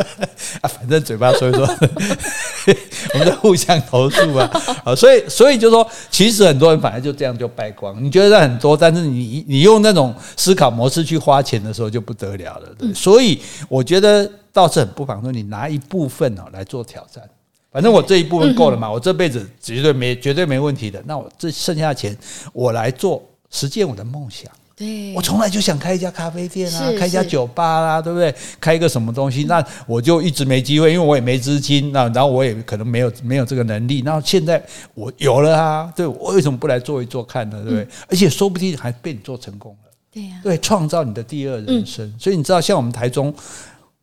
[0.61, 1.65] 啊，反正嘴巴说一说，
[3.13, 4.49] 我们在互相投诉啊，
[4.83, 8.03] 啊，所以所以就说，其实很多人反而就这样就败光。
[8.03, 12.67] 你觉得很多，但是你你用那种思考模式去花钱的时候就不得了了。
[12.77, 17.23] 对，所以我觉得倒是很不妨说，你拿一部分哦来做挑战，
[17.71, 21.01] 反正我这一部分够了嘛，我这辈子绝对没绝对没问题的。
[21.05, 22.17] 那我这剩下的钱，
[22.51, 24.51] 我来做实践我的梦想。
[24.77, 28.31] 对，我从来就想开一家咖啡店啊，开一家酒吧啦，对不对？
[28.61, 34.03] 开一个什么东西，那我就一直没机会，因为我也没资金，那然后我也可能没有没有这个能力。
[34.05, 34.63] 那现在
[34.93, 37.57] 我有了啊，对，我为什么不来做一做看呢？
[37.63, 37.87] 对不对？
[38.07, 39.89] 而且说不定还被你做成功了。
[40.13, 42.13] 对呀，对，创造你的第二人生。
[42.19, 43.33] 所以你知道，像我们台中，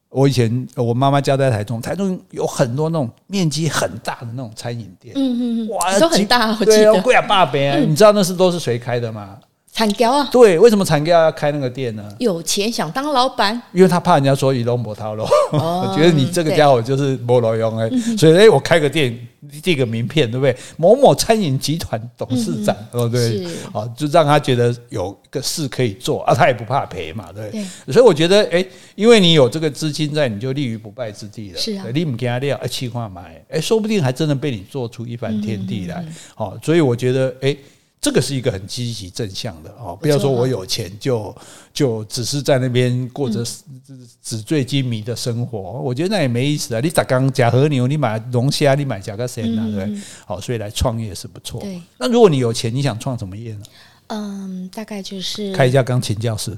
[0.08, 9.38] 我以前我妈妈家在台中，台中有很多那种面积很大的那种餐饮店，嗯嗯嗯，哇，都很大，我记得，贵啊，八百啊，你知道那是都是谁开的吗？
[9.74, 12.08] 产教啊，对，为什么产教要开那个店呢？
[12.20, 19.18] 有钱想当老板，因为他怕人家说以龙博套路， 我觉得你这个家伙就是没路用哎，所以哎，我开个店，
[19.60, 20.56] 递个名片，对不对？
[20.76, 27.50] 某某餐饮集团董事长，哦对，啊，就让他觉得有个事可以做啊，他也不怕赔嘛，对。
[27.92, 31.58] 所以我觉得，哎，因为你有这个资金在，你就立于不败之地了。
[31.58, 36.04] 是啊，你不给他料，哎，气话买，哎，说不定还真的被你做出一番天地来。
[36.36, 37.56] 好，所以我觉得，哎。
[38.04, 41.34] 这个是一个很积极正向的哦，不要说我有钱就
[41.72, 43.42] 就只是在那边过着
[44.22, 46.80] 纸醉金迷的生活，我觉得那也没意思啊。
[46.80, 51.62] 你打刚假和牛，你买龙虾，你买假个谁呢，对，好，所以来创业是不错。
[51.96, 53.62] 那如果你有钱，你想创什么业呢？
[54.08, 56.56] 嗯，大概就是开一家钢琴教室。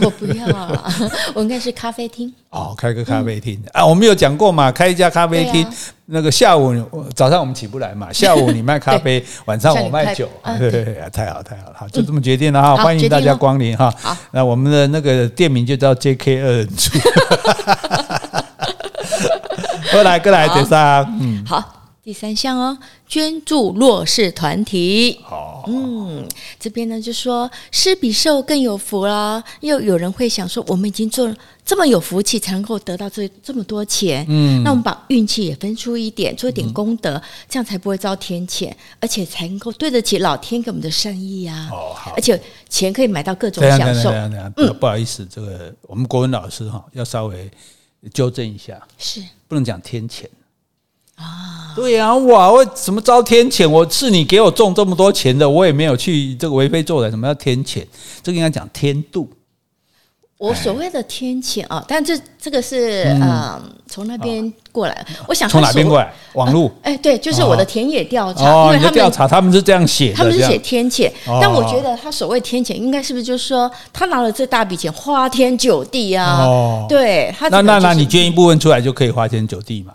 [0.00, 0.92] 我不要啊，
[1.34, 2.32] 我应该是咖啡厅。
[2.50, 5.72] 哦，开个咖啡厅、嗯、啊，我们有讲过嘛，开一家咖啡厅，啊、
[6.06, 6.74] 那个下午
[7.14, 13.92] 早上我们起不来嘛，下午你卖咖啡， 晚上我卖酒，对对对，太好太好了，就这么决定了哈，嗯、欢迎大家光临哈。
[14.00, 16.90] 好，那我们的那个店名就叫 JK 二人组。
[19.92, 21.83] 过 来过来，点上，嗯，好。
[22.04, 22.76] 第三项哦，
[23.08, 25.18] 捐助弱势团体。
[25.24, 26.28] 好，嗯，
[26.60, 29.42] 这边呢就说施比受更有福啦。
[29.60, 34.22] 又有人会想说，我们已经做了这么有福气，才能够得到这这么多钱。
[34.28, 41.70] 嗯，那我们把运气也分出一点，做一点功德，嗯、这样才不会遭天谴，而且才能够对得起老天给我们的善意啊。
[41.72, 42.38] 哦，好，而且
[42.68, 44.10] 钱可以买到各种享受。
[44.10, 47.50] 嗯，不好意思，这个我们国文老师哈要稍微
[48.12, 50.26] 纠正一下，是不能讲天谴。
[51.16, 53.68] 啊，对呀、啊，哇，我什么遭天谴？
[53.68, 57.84] 我是你给我中这么多钱的，我也没有去这个为非作歹，什么叫天谴？
[58.22, 59.26] 这个应该讲天妒。
[60.36, 65.06] 我所谓的天谴啊，但这这个是嗯，从那边过来。
[65.26, 66.12] 我想从哪边过来？
[66.34, 66.70] 网络？
[66.82, 68.44] 哎，对，就是我的田野调查。
[68.50, 71.10] 哦，因为他们调查，他们是这样写的，他们是写天谴。
[71.40, 76.42] 但我觉得他所谓天谴，应该是不是就是说他拿了这大笔钱，花天酒地啊？
[76.42, 79.94] 哦，对，他那那那你捐一部分出来就可以花天酒地嘛？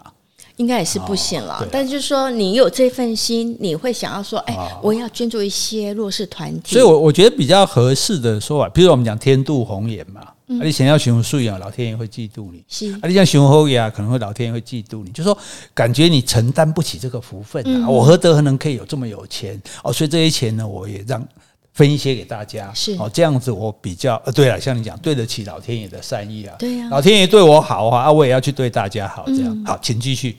[0.59, 6.75] 应该也是不行了，但是就是说，你有这份心，你会想要说，哎，我要捐助一些弱势团体。
[6.75, 15.11] 所以，我我觉得比较合适的说法，比如我们讲天妒红颜嘛，嗯、啊，你想要寻税啊，老天爷会嫉妒你；是啊，你像寻后呀，可能会老天爷会嫉妒你。
[15.11, 15.37] 就是说
[15.73, 19.57] 感觉你承担不起这个福分啊，嗯、我何德何能可以有这么有钱？
[19.81, 21.25] 哦，所以这些钱呢，我也让。
[21.71, 30.35] 分一些给大家，是哦，这样子我比较呃，对了，像你讲，对得起老天爷的善意啊，对呀，老天爷对我好啊，我也要去对大家好，这样好，请继续。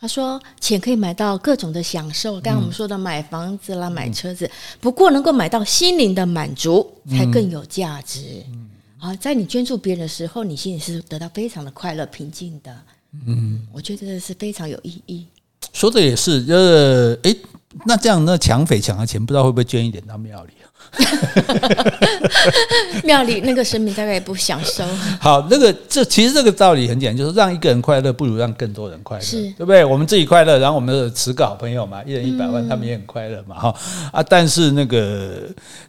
[0.00, 8.42] 他说，钱可以买到各种的享受，刚刚我们说的买房子啦，买车子，不过能够买到心灵的满足才更有价值。
[8.96, 12.74] 好，在你捐助别人的时候，你心里是得到非常的快乐、平静的。
[13.26, 15.26] 嗯，我觉得是非常有意义。
[15.72, 17.36] 说的也是，呃，诶。
[17.84, 20.52] 那这样，那抢匪抢了钱，不知道会不会捐一点到庙里？
[23.04, 24.84] 庙里那个神明大概也不享受。
[25.20, 29.84] 好，那个这其实这个道理很简单，就是让一个人快乐，不如让更多人快乐，对不对？
[29.84, 33.74] 我们自己快乐，然后我们的十个好朋友嘛，一人一百万，嗯、他们也很快乐嘛，哈
[34.12, 34.22] 啊！
[34.22, 35.42] 但是那个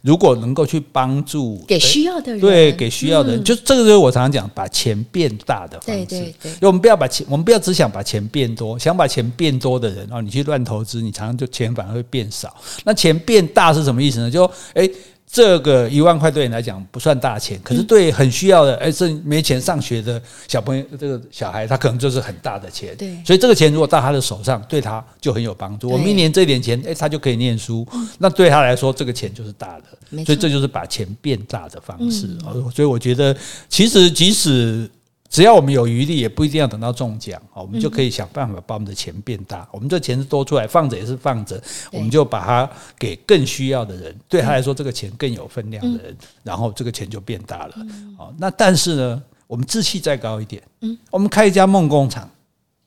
[0.03, 6.05] 如果能够去帮助给需要的人，对，给需要的人，嗯、就这个就是我常常讲，把钱变大的方式。
[6.05, 12.55] 对对对，我们不要把钱，我们不要只想把钱变多，想把钱变多的人哦，你去乱投资，你常常就钱反而会变少。
[12.83, 14.29] 那钱变大是什么意思呢？
[14.29, 14.89] 就哎。
[15.31, 22.93] 这个一万块对你来讲不算大钱，可是对很需要的，哎，这没钱上学的小朋友，这个小孩他可能就是很大的钱。
[22.97, 25.89] 对，所以这个钱如果到他的手上，对他就很有帮助。
[25.89, 27.87] 我明年这点钱，哎，他就可以念书，
[28.19, 30.23] 那对他来说，这个钱就是大的。
[30.25, 32.27] 所以这就是把钱变大的方式。
[32.75, 33.33] 所以我觉得，
[33.69, 34.89] 其实即使。
[35.31, 39.65] 只要我们有余力，也不一定要等到中奖，我们就可以想办法把我们的钱变大。
[39.71, 41.59] 我们这钱是多出来放着也是放着，
[41.89, 42.69] 我们就把它
[42.99, 47.75] 给更需要的人，对他来说这个钱更有分量的人，然后这个钱就变大了。
[48.17, 50.61] 好，那但是呢，我们志气再高一点，
[51.09, 52.29] 我们开一家梦工厂，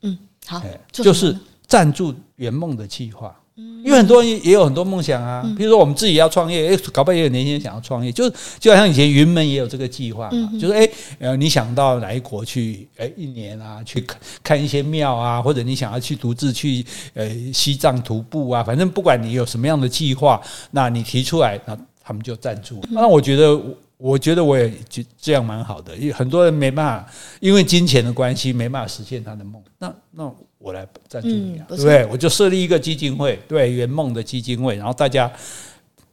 [0.03, 0.15] 嗯，
[0.45, 1.35] 好，就是
[1.65, 3.35] 赞助圆梦的计划。
[3.55, 8.29] 因为很多人也有很多梦想啊，比如说我们自己要创业，诶，搞不好也有年轻人想要创业，就
[8.59, 20.41] 就好像以前云门也有这个计划嘛，就是诶，呃，你想到哪一国去，诶，一年啊，去看看一些庙啊，或者你想要去独自去呃西藏徒步啊，反正不管你有什么样的计划，
[20.71, 22.81] 那你提出来，那他们就赞助。
[22.89, 23.61] 那我觉得，
[23.95, 30.35] 我觉得我也就这样蛮好的，因为很多人没办法，因为金钱的关系没办法实现他的梦，那那。
[30.65, 32.05] 我来赞助你啊，对不对？
[32.07, 35.31] 我就设立一个基金会，对圆梦的基金会，然后大家。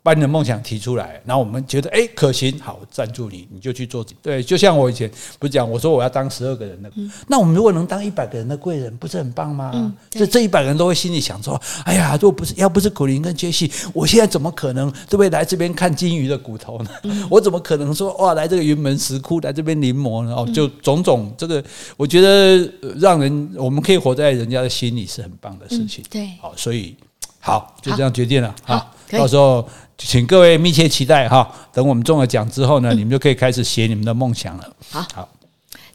[0.05, 4.05] 把你的梦想提出来，然后我们觉得诶可行，好赞助你，你就去做。
[4.21, 9.71] 对，就像我以前不是讲，我说我要当十二个人的，嗯、那我们如果能当一百个人的贵人，不是很棒吗？
[9.73, 16.91] 嗯、这这一百个人都会心里想说：哎呀，如果不是要不是古林跟杰西，我现在怎么可能对不对来这边看金鱼的骨头呢？
[17.05, 20.35] 嗯、 我怎么可能说哇来这个云门石窟来这边临摹呢？
[20.35, 21.63] 哦，就种种这个，
[21.97, 26.03] 我觉得让人我们可以活在人家的心里是很棒的事情。
[26.03, 26.97] 嗯、对，好，所以
[27.39, 28.53] 好就这样决定了。
[28.65, 29.65] 好，好到时候。
[30.07, 34.77] 请各位密切期待哈，等我们中了奖之后呢，你们就可以开始写你们的梦想了。
[34.91, 35.29] 好，好，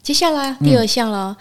[0.02, 1.36] 接下来第二项了，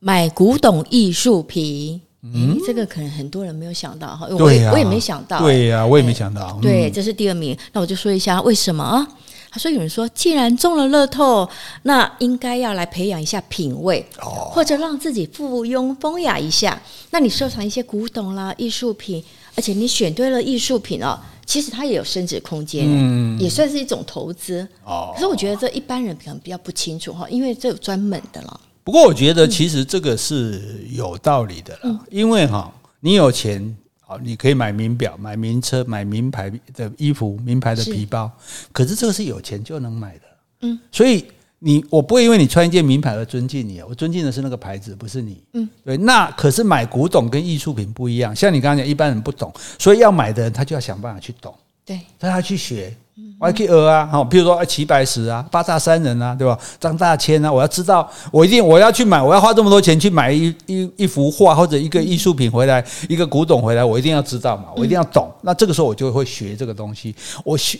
[0.00, 2.00] 买古董艺术品。
[2.22, 6.58] 嗯，这个可能很多人没有想到哈，我也我也没想到，对呀，我也没想到。
[6.60, 7.56] 对，这是第二名。
[7.72, 9.06] 那我就说一下为什么啊？
[9.48, 11.48] 他说有人说，既然中了乐透，
[11.84, 16.80] 那应该要来培养一下品味，或者让自己附庸风雅一下。
[17.10, 19.22] 那你收藏一些古董啦、艺术品，
[19.54, 21.18] 而且你选对了艺术品哦。
[21.46, 24.66] 其实它也有升值空间，嗯，也算是一种投资。
[24.84, 28.60] 哦，可是我觉得这一般人可能比较不清楚哈，因为这有专门的了。
[28.82, 32.70] 不过我觉得其实这个是有道理的啦，嗯，因为哈，
[33.00, 40.22] 你有钱，好，你可以买名表、买名车、买名牌的衣服、名牌的皮包，是，可是这个是有钱就能买的，
[40.62, 41.24] 嗯，所以。
[41.58, 45.42] 你我不会因为你穿一件名牌而尊敬你，我尊敬的是那个牌子，不是你。
[45.54, 45.96] 嗯，对。
[45.96, 51.54] 那可是买古董跟艺术品不一样，像你刚刚讲，一般人不懂，所以要买的人他就要想办法去懂。
[51.84, 52.94] 对，他要去学。
[53.38, 56.58] 我要去讹啊，好，比如说齐白石啊、八大山人啊，对吧？
[56.80, 65.30] 张大千啊，我要知道，我一定我要去买，我要花这么多钱去买一一一幅画或者一个艺术品回来，一个古董回来，我一定要知道嘛，我一定要懂。
[65.42, 67.78] 那这个时候我就会学这个东西，我学。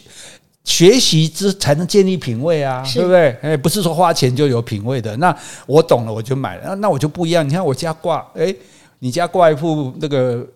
[0.67, 3.31] 学习之才能建立品味啊，对不对？
[3.41, 5.17] 哎，不是说花钱就有品味的。
[5.17, 6.63] 那我懂了，我就买了。
[6.67, 7.49] 那那我就不一样。
[7.49, 8.55] 你看我家挂，哎，
[8.99, 10.47] 你家挂一幅那个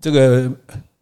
[0.00, 0.50] 这个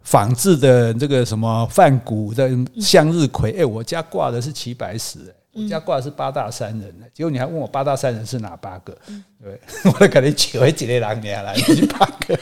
[0.01, 5.19] 仿制的这个什么梵谷的向日葵，哎，我家挂的是齐白石。
[5.59, 8.97] 我家挂的是八大山人，结果你还问我八大山人是哪八个？
[9.43, 12.37] 对，我跟你讲，我几个人你来，你八个，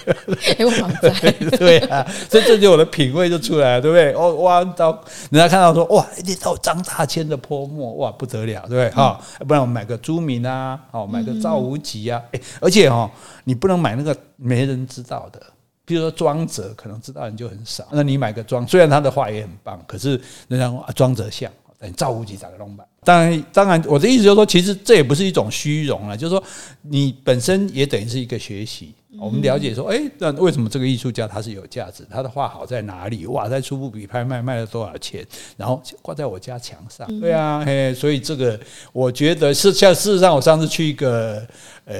[1.58, 4.12] 对啊，所以这就我的品味就出来了，对不对？
[4.14, 4.92] 哦，哇，到
[5.30, 8.90] 人家看到说，哇，一定到张大千的泼墨，哇，不得了，对不对？
[8.90, 13.10] 哈，不然我们买个朱明啊，哦，买个赵无极啊，哎，而且哈，
[13.44, 15.40] 你不能买那个没人知道的，
[15.84, 17.86] 比如说庄则，可能知道人就很少。
[17.90, 21.50] 那你买个庄，虽然他的画也很棒，可是人家说庄则像。
[21.96, 22.84] 赵无极咋个弄吧？
[23.04, 26.42] 当然，当然，我的意思就是说，其实这也不是一种虚荣啊，就是说，
[26.82, 28.94] 你本身也等于是一个学习。
[29.18, 32.06] 我们了解说，哎，那为什么这个艺术家他是有价值？
[32.10, 33.24] 他的画好在哪里？
[33.26, 35.26] 哇，在初步比拍卖卖了多少钱？
[35.56, 37.20] 然后挂在我家墙上。
[37.20, 38.60] 对啊，嘿，所以这个
[38.92, 41.46] 我觉得是像事实上，我上次去一个
[41.86, 41.96] 呃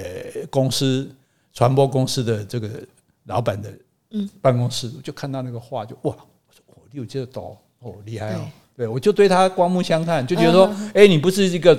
[0.50, 1.10] 公司
[1.54, 2.68] 传播公司的这个
[3.24, 3.72] 老板的
[4.42, 8.46] 办公室，就看到那个画，就哇，我说哦，你有这个刀哦，厉害哦。
[8.76, 11.78] 对，我就对他刮目相看，就觉得说，哎，你不是一个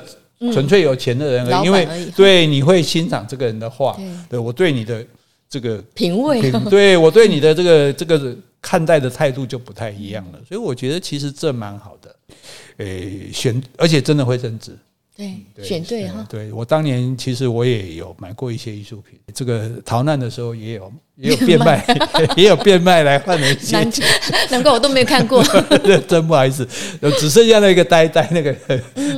[0.51, 3.95] 纯粹有钱的人而已，因为对你会欣赏这个人的话，
[4.29, 4.39] 对。
[4.39, 5.05] 我对你的
[5.49, 10.39] 这个品味，对我对你的这个这个看待的态度就不太一样了。
[10.47, 12.15] 所以我觉得其实这蛮好的，
[12.77, 14.75] 诶，选而且真的会增值。
[15.17, 16.23] 对，选对哈。
[16.29, 21.83] 对，我当年其实我也有买过一些艺术品，这个逃难的时候也有也有变卖，
[22.37, 23.77] 也有变卖来换了一些。
[24.51, 25.43] 难怪我都没有看过，
[26.07, 26.67] 真不好意思，
[27.19, 28.55] 只剩下那个呆呆那个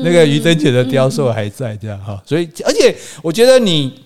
[0.02, 2.24] 那个于真杰的雕塑还在这样哈。
[2.26, 4.02] 所以，而且我觉得你，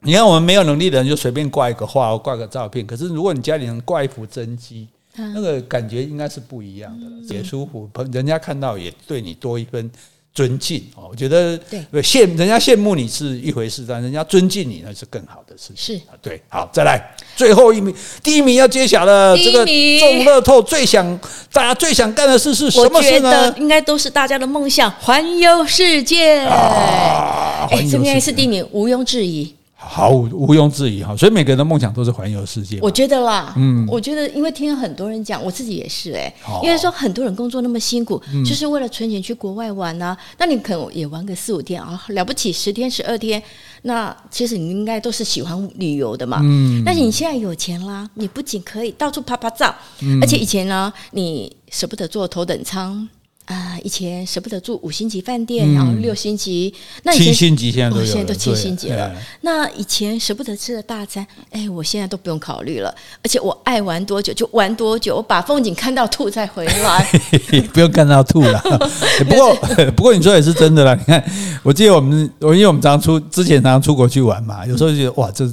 [0.00, 9.90] 你看我们没有能力的人就随便挂一个画或挂个照片，可是如果你家里能挂一幅真迹，那个感觉应该是不一样的，也舒服，人家看到也对你多一分。
[10.38, 11.58] 尊敬哦，我觉得
[11.90, 15.96] 对羡人家羡慕你是一回事，但人家尊敬你那是更好的事情。
[15.96, 19.36] 是对，好，再来最后一名，第一名要揭晓了。
[19.36, 19.66] 这个
[19.98, 21.18] 中乐透最想
[21.52, 23.28] 大家最想干的事是什么事呢？
[23.28, 26.38] 我觉得应该都是大家的梦想，环游世界。
[26.46, 29.52] 哎，这应该是第一名，毋庸置疑。
[29.90, 32.78] 好，毋庸置疑哈，所以每个人的梦想都是环游世界。
[32.82, 40.16] 我觉得啦，嗯，我觉得因为听了很多人讲，我自己也是哎、欸，因为说很多人工作那么辛苦，就是为了存钱去国外玩啊。
[40.36, 43.42] 那你可能也玩个四五天啊，了不起十天十二天，
[43.82, 46.40] 那其实你应该都是喜欢旅游的嘛。
[46.42, 49.74] 嗯，但是你现在有钱啦，你不仅可以到处拍拍照，
[50.20, 53.08] 而且以前呢，你舍不得坐头等舱。
[53.48, 56.72] 啊，以前舍不得住五星级饭店，然后六星级，
[57.02, 59.10] 那以前七星级现在都有，现在都七星级了。
[59.40, 62.94] 那以前舍不得吃的大餐，哎，我现在都不用考虑了。
[63.22, 67.10] 而且我爱玩多久就玩多久，我把风景看到吐再回来，
[67.72, 68.62] 不用看到吐了。
[69.26, 69.54] 不过
[69.96, 70.94] 不过你说也是真的啦。
[70.94, 71.24] 你看，
[71.62, 75.50] 我记得我们我因为我们常出之前常常出国去玩嘛，有时候就觉得哇，这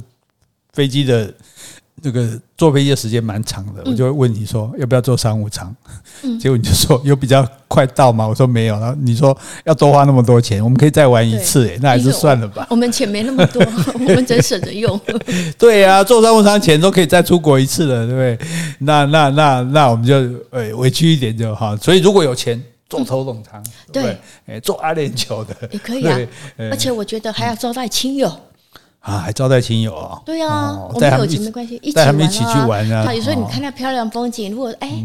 [0.74, 1.32] 飞机的。
[2.02, 2.28] 这个
[2.58, 5.74] 坐飞机的时间蛮长的，我就会问你说要不要坐商务舱？
[6.38, 8.26] 结果你就说有比较快到吗？
[8.26, 12.66] 我说没有，然后你说要多花那么多钱，我们可以再玩一次，哎，那还是算了吧。
[12.70, 13.62] 我们钱没那么多，
[13.94, 14.98] 我们只省着用。
[15.58, 18.48] 对呀，坐商务舱钱都可以再出国一次了，对不对？
[18.80, 20.14] 那那那那我们就
[20.50, 21.76] 哎委屈一点就好。
[21.76, 26.18] 所以如果有钱坐头等舱，对，哎，坐阿联酋的也可以啊。
[26.70, 28.30] 而且我觉得还要招待亲友。
[29.06, 30.20] 啊，还招待亲友啊？
[30.24, 32.24] 对啊，我们有钱没关系，一起他们。
[32.24, 33.14] 一起去玩啊。
[33.14, 35.04] 有时候你看那漂亮风景，如果哎，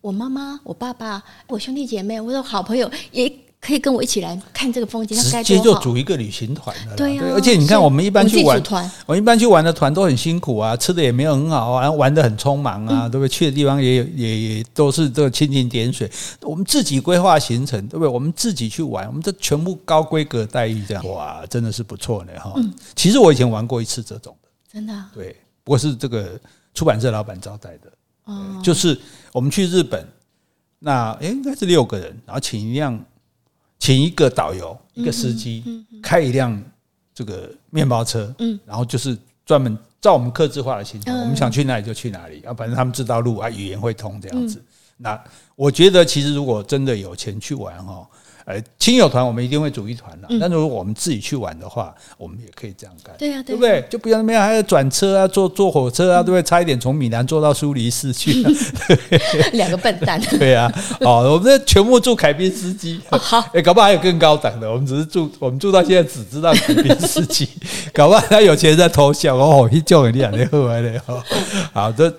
[0.00, 3.30] 我妈妈、我爸爸、我兄弟姐妹，我的好朋友也。
[3.64, 6.96] 可以跟我一起来看这个风景，那该直接就组一个旅行团了。
[6.96, 8.60] 对呀，而且你看，我们一般去玩，
[9.06, 13.28] 我一般去玩的团都很辛苦啊，吃的也没有很好啊，玩的很匆忙啊，对不对？
[13.28, 16.10] 去的地方也也也都是这个蜻蜓点水。
[16.40, 18.08] 我们自己规划行程，对不对？
[18.08, 22.52] 我们自己去玩，我们这全部高规格待遇，这样哇，真的是不错呢哈。
[22.96, 24.92] 其实我以前玩过一次这种的，真的。
[25.14, 26.36] 对，不过是这个
[26.74, 27.92] 出版社老板招待的。
[28.24, 29.00] 哦，就是
[29.32, 30.04] 我们去日本，
[30.80, 33.00] 那诶应该是六个人，然后请一辆。
[33.82, 35.64] 请一个导游，一个司机，
[36.00, 36.62] 开一辆
[37.12, 38.32] 这个面包车，
[38.64, 44.62] 然后就是专门照我们客制化的行程，我们想去哪里就去哪里，啊，反正他们知道路啊，语言会通这样子。
[44.98, 45.20] 那
[45.56, 48.08] 我觉得，其实如果真的有钱去玩哈。
[48.44, 50.28] 呃，亲友团我们一定会组一团的。
[50.40, 53.14] 但如果我们自己去玩的话，我们也可以这样干。
[53.16, 53.84] 对呀，对不对？
[53.88, 56.42] 就不要那边还要转车啊，坐坐火车啊，对不对？
[56.42, 58.44] 差一点从米兰坐到苏黎世去。
[59.54, 60.20] 两个笨蛋。
[60.38, 63.00] 对啊，哦，我们这全部住凯宾斯基。
[63.10, 64.70] 好，哎，搞不好还有更高档的。
[64.70, 67.48] 我们只是住，我们住到现在只知道凯宾斯基，
[67.94, 71.00] 搞不好他有钱人在偷笑哦，一叫你两天喝完了。
[71.72, 72.12] 好，这。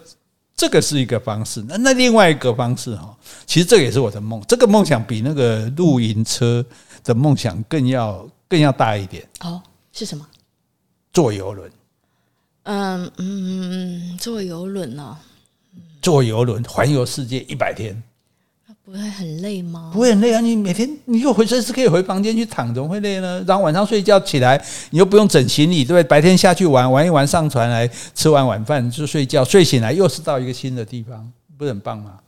[0.64, 3.14] 这个是一个方式，那那另外一个方式哈，
[3.46, 6.66] 其实这个也是我的梦，这个梦想比那个露营车
[7.04, 9.28] 的梦想更要更要大一点。
[9.42, 9.62] 哦，
[9.92, 10.26] 是什么？
[11.12, 11.70] 坐游轮。
[12.64, 15.18] 嗯嗯，坐游轮哦？
[16.02, 18.02] 坐游轮环游世界一百天。
[18.86, 19.92] 不会很累吗？
[19.94, 20.42] 不会很累啊！
[20.42, 23.42] 你每天你又回随时可以回房间去躺，怎么会累呢？
[23.48, 26.04] 然后晚上睡觉起来，你又不用整行李，对不对？
[26.04, 32.20] 白天下去玩玩一玩，上船来吃完晚饭就睡觉，睡醒来又是到一个新的地方，不是很棒吗？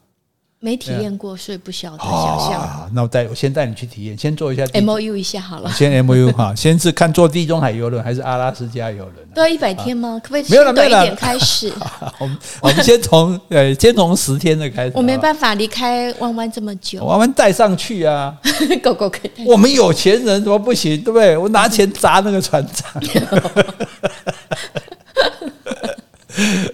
[0.65, 2.89] 没体验过，所以不晓得想象。
[2.91, 5.71] 那我带我先带你去体验，先做一下 M O U 一下好了。
[5.71, 9.27] 先 M O U 哈， 先是看坐地中海游轮还是阿拉斯加游轮？
[9.35, 10.19] 都要一百天吗？
[10.23, 11.71] 可不可以没有了，没有了，开始。
[12.17, 14.93] 我们我们先从 呃，先从十天的开始。
[14.95, 17.05] 我没办法离开弯弯这么久。
[17.05, 18.35] 弯弯带上去啊，
[18.81, 19.45] 狗狗可以。
[19.45, 20.99] 我们有钱人怎么不行？
[21.03, 21.37] 对不对？
[21.37, 22.99] 我拿钱砸那个船长。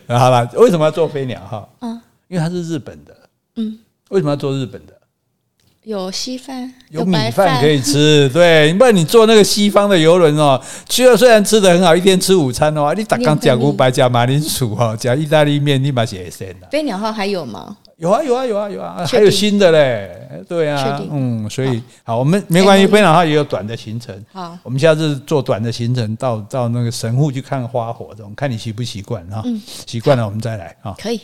[0.08, 1.68] 好了，为什么要做飞鸟哈？
[1.82, 3.14] 嗯，因为它是日本的。
[3.62, 4.94] 嗯，为什么要做日本的？
[5.84, 8.30] 有稀饭，有米饭可以吃。
[8.34, 16.68] 对，不然你坐那个西方的游轮哦，去了虽然吃的很好，一天吃午餐的话，你打刚加五白加马铃薯哦，加意大利面，你把写先了。
[16.72, 17.78] 飞鸟号还有吗？
[17.98, 20.44] 有啊，有啊，有啊，有啊，还有新的嘞。
[20.48, 24.16] 对啊，嗯，所以好，我们没关系，飞鸟号也有短的行程。
[24.32, 29.44] 好，我们下次做短的行程，到到那个神户去看花火，这种看你习不习惯哈。
[29.88, 30.96] 习惯了我们再来啊。
[31.00, 31.20] 可以。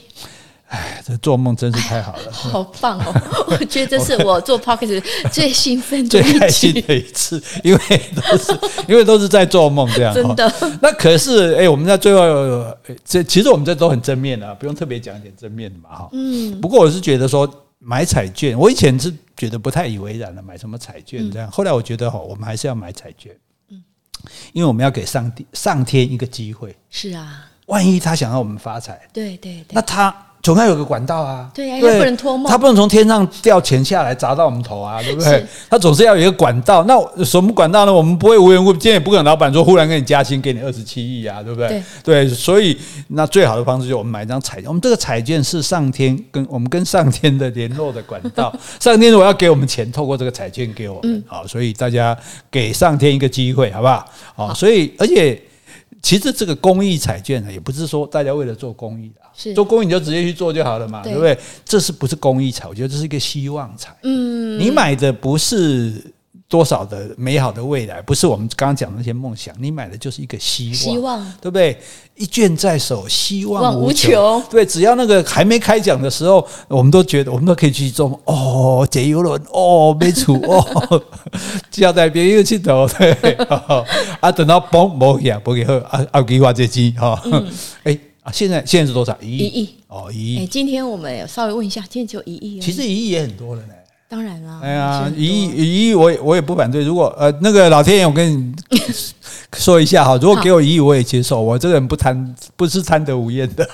[0.68, 3.14] 哎，这做梦真是太好了，哎、好棒哦！
[3.48, 7.80] 我觉得这是我做 p o c k e t 最兴奋、最开心的一次，因为
[8.14, 10.14] 都是 因为都是在做梦这样。
[10.14, 10.52] 真的。
[10.82, 16.10] 那可是，哎，我们在最后，这其实我们这都很正面的，不用特别讲一点正面的嘛，哈。
[16.12, 16.60] 嗯。
[16.60, 17.50] 不过我是觉得说
[17.80, 21.50] 买彩券，我以前是觉得不太以为然的，买什么彩券这样。
[21.50, 23.32] 后来我觉得哈，我们还是要买彩券，
[23.70, 23.82] 嗯，
[24.52, 26.76] 因为我们要给上帝、上天一个机会。
[26.90, 27.46] 是啊。
[27.68, 30.14] 万一他想要我们发财，对对对，那他。
[30.48, 35.46] 总要有个管道啊，对呀、啊，他不能托梦，他不能从天上掉钱下来砸到我们头啊， 对不对？
[35.70, 36.86] 他总是要有一个管道。
[36.86, 37.92] 那什么管道呢？
[37.92, 41.68] 我们不会无缘无故，今天也不可能老板说忽然给你加薪，给你二十七亿啊，对不对？
[41.68, 42.80] 对，对，所以
[43.10, 44.68] 那最好的方式就是我们买一张彩券。
[44.70, 48.56] 我们这个彩券是上天跟我们跟上天的联络的管道。
[48.80, 52.18] 上天如果要给我们钱，透过这个彩券给我们，好，所以大家
[52.50, 54.08] 给上天一个机会，好不好？
[54.34, 55.38] 好，所以而且。
[56.02, 61.38] 其实这个公益彩券呢，也不是说大家为了做公益的，是做公益你就直接去做就好了嘛，对，对不对？
[61.66, 62.68] 这是不是公益彩？
[62.68, 63.96] 我觉得这是一个希望彩。
[64.04, 66.14] 嗯，你买的不是。
[66.50, 71.78] 多少的美好的未来，不是我们刚刚讲的那些梦想，你买的就是一个希望，希望对不对？
[72.16, 74.42] 一卷在手，希望无穷。
[74.50, 81.04] 对，只要那个还没开奖的时候，我们都觉得我们都可以去做哦，解游轮哦，没错哦，
[81.78, 83.12] 要在别人去投 对
[84.22, 87.22] 啊，等到嘣冇呀，不给喝啊啊，给挖掘机哈，
[87.84, 89.16] 哎啊，现在现在是多少？
[89.22, 90.40] 一亿一亿哦，一亿。
[90.40, 93.74] 哎，今天我们稍微问一下，今天只有一亿，其实一亿也很多了呢。
[94.10, 96.82] 当然了，哎呀，一亿一亿，我也我也不反对。
[96.84, 98.56] 如果呃，那个老天爷，我跟你
[99.58, 101.42] 说一下哈，如果给我一亿，我也接受。
[101.42, 103.68] 我这个人不贪，不是贪得无厌的。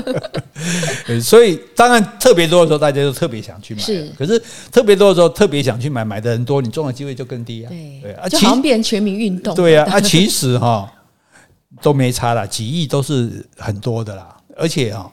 [1.20, 3.82] 所以当然特别多的时候，大家都特别想去买。
[3.82, 4.42] 是，可是
[4.72, 7.68] 特别多的时候，特别想去买，买的人多，你中的机会就更低啊。
[7.68, 9.54] 对对啊，就好像变成全民运动。
[9.54, 10.90] 对啊，啊， 其实哈
[11.82, 15.12] 都没差啦，几亿都是很多的啦，而且哈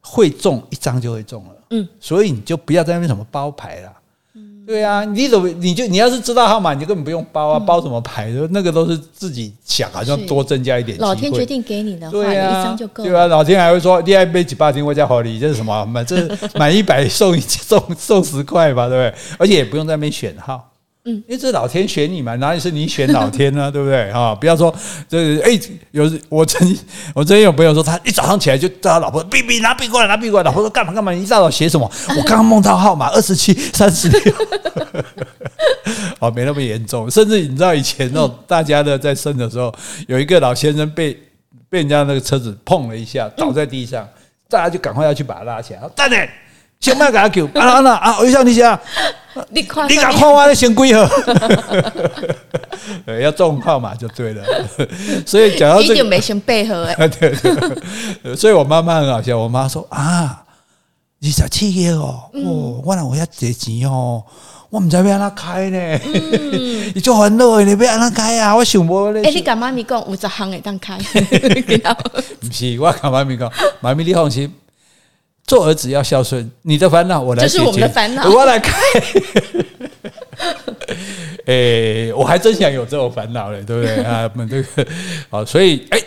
[0.00, 1.50] 会中一张就会中了。
[1.72, 3.92] 嗯，所以你就不要在那边什么包牌了。
[4.34, 8.30] 嗯，对啊，你怎么你就你要是知道号码，你就根本不用包啊，包什么牌？
[8.50, 10.96] 那个都是自己想，好像多增加一点。
[10.98, 13.08] 老天决定给你的话，对啊，一张就够了。
[13.10, 15.84] 对啊，老天还会说，第二杯几八斤，我加好礼，这是什么？
[15.86, 19.20] 买这买一百送一 送送十块吧，对不对？
[19.38, 20.71] 而且也不用在那边选号。
[21.04, 23.68] 嗯，因为这老天选你嘛，哪里是你选老天呢？
[23.72, 24.12] 对不对？
[24.12, 24.72] 哈，不要说
[25.08, 25.58] 这哎，
[25.90, 26.78] 有我曾经
[27.12, 30.44] 我曾经有朋友说，他一早上起来就叫他老婆笔笔拿笔过来，拿笔过来。
[30.44, 31.10] 老婆说干嘛干嘛？
[31.10, 31.90] 你一大早写什么？
[32.16, 34.34] 我刚刚梦到号码二十七三十六。
[36.20, 37.10] 哦，没那么严重。
[37.10, 39.74] 甚至你知道以前那种大家的在生的时候，
[40.06, 41.20] 有一个老先生被
[41.68, 44.08] 被人家那个车子碰了一下，倒在地上，
[44.48, 45.80] 大家就赶快要去把他拉起来。
[45.96, 46.16] 站着。
[46.82, 48.18] 先卖给他救， 啊啊啊！
[48.18, 48.78] 我想你想，
[49.50, 51.08] 你看，你敢看我的先归合，
[53.22, 54.44] 要中号码就对了。
[55.24, 57.06] 所以讲到这个，就没先配合哎。
[57.06, 57.32] 对
[58.22, 59.38] 对，所以我妈妈很好笑。
[59.38, 60.42] 我妈说啊，
[61.22, 64.24] 二十七个哦，哦，我那我要借钱哦，
[64.68, 66.00] 我唔知要安怎开呢。
[66.94, 68.56] 你就很乐，你要安怎开啊？
[68.56, 69.22] 我想无咧。
[69.22, 70.98] 哎，你甲妈咪讲，有十项会当开。
[70.98, 73.48] 不是，我甲妈咪讲，
[73.80, 74.52] 妈咪你放心。
[75.46, 77.58] 做儿子要孝顺，你的烦恼我来解决。
[77.58, 78.72] 这是我们的烦恼，我来开。
[81.46, 84.30] 哎，我还真想有这种烦恼嘞，对不对 啊？
[84.32, 84.86] 我们这个
[85.28, 86.00] 好，所以哎，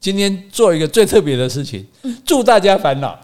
[0.00, 1.86] 今天做一个最特别的事情，
[2.26, 3.18] 祝大家烦恼。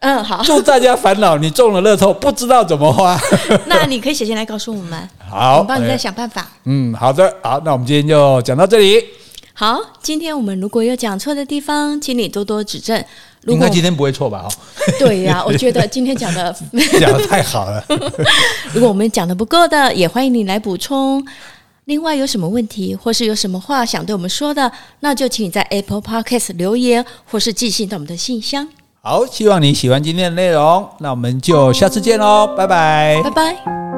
[0.00, 1.36] 嗯，好， 祝大家烦恼。
[1.36, 3.20] 你中了乐透，不知道怎么花，
[3.66, 5.08] 那你可以写信来告诉我们。
[5.28, 6.50] 好，我帮你再想办法。
[6.64, 9.04] 嗯，好的，好，那我们今天就讲到这里。
[9.52, 13.04] 好，今天我们如果有讲错的地方，请你多多指正。
[13.46, 14.42] 应该今天不会错吧？
[14.42, 14.50] 哈，
[14.98, 16.54] 对呀， 我觉得今天讲的
[17.00, 17.84] 讲的太好了。
[18.74, 21.24] 如果我们讲的不够的，也欢迎你来补充。
[21.86, 24.70] 另外，有什么问题或是有什么话想对我们说的，
[25.00, 28.68] 那就请你在 Apple Podcast 留言，或是寄信到我们的信箱。
[29.02, 33.89] 好，希望你喜欢今天的内容，那我们就下次见喽，拜拜，拜拜。